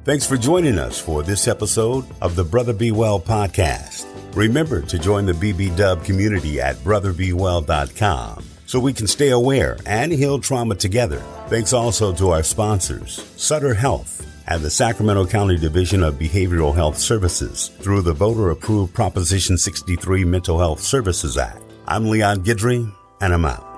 Thanks 0.05 0.27
for 0.27 0.37
joining 0.37 0.79
us 0.79 1.01
for 1.01 1.23
this 1.23 1.49
episode 1.49 2.05
of 2.23 2.37
the 2.37 2.45
Brother 2.45 2.73
Be 2.73 2.93
Well 2.93 3.21
podcast. 3.21 4.07
Remember 4.35 4.83
to 4.83 4.99
join 4.99 5.27
the 5.27 5.33
BB 5.33 5.77
Dub 5.77 6.05
community 6.05 6.61
at 6.61 6.77
brotherbewell.com 6.77 8.45
so 8.67 8.79
we 8.79 8.93
can 8.93 9.07
stay 9.07 9.31
aware 9.31 9.79
and 9.87 10.13
heal 10.13 10.39
trauma 10.39 10.75
together. 10.75 11.23
Thanks 11.49 11.73
also 11.73 12.13
to 12.15 12.31
our 12.31 12.43
sponsors, 12.43 13.25
Sutter 13.37 13.75
Health 13.75 14.27
and 14.49 14.63
the 14.63 14.71
Sacramento 14.71 15.27
County 15.27 15.57
Division 15.57 16.03
of 16.03 16.15
Behavioral 16.15 16.75
Health 16.75 16.99
Services 16.99 17.71
through 17.81 18.03
the 18.03 18.13
voter 18.13 18.51
approved 18.51 18.95
Proposition 18.95 19.59
63 19.59 20.25
Mental 20.25 20.59
Health 20.59 20.81
Services 20.81 21.37
Act. 21.37 21.63
I'm 21.89 22.09
Leon 22.09 22.45
Guidry, 22.45 22.93
and 23.21 23.35
I'm 23.35 23.45
out. 23.45 23.76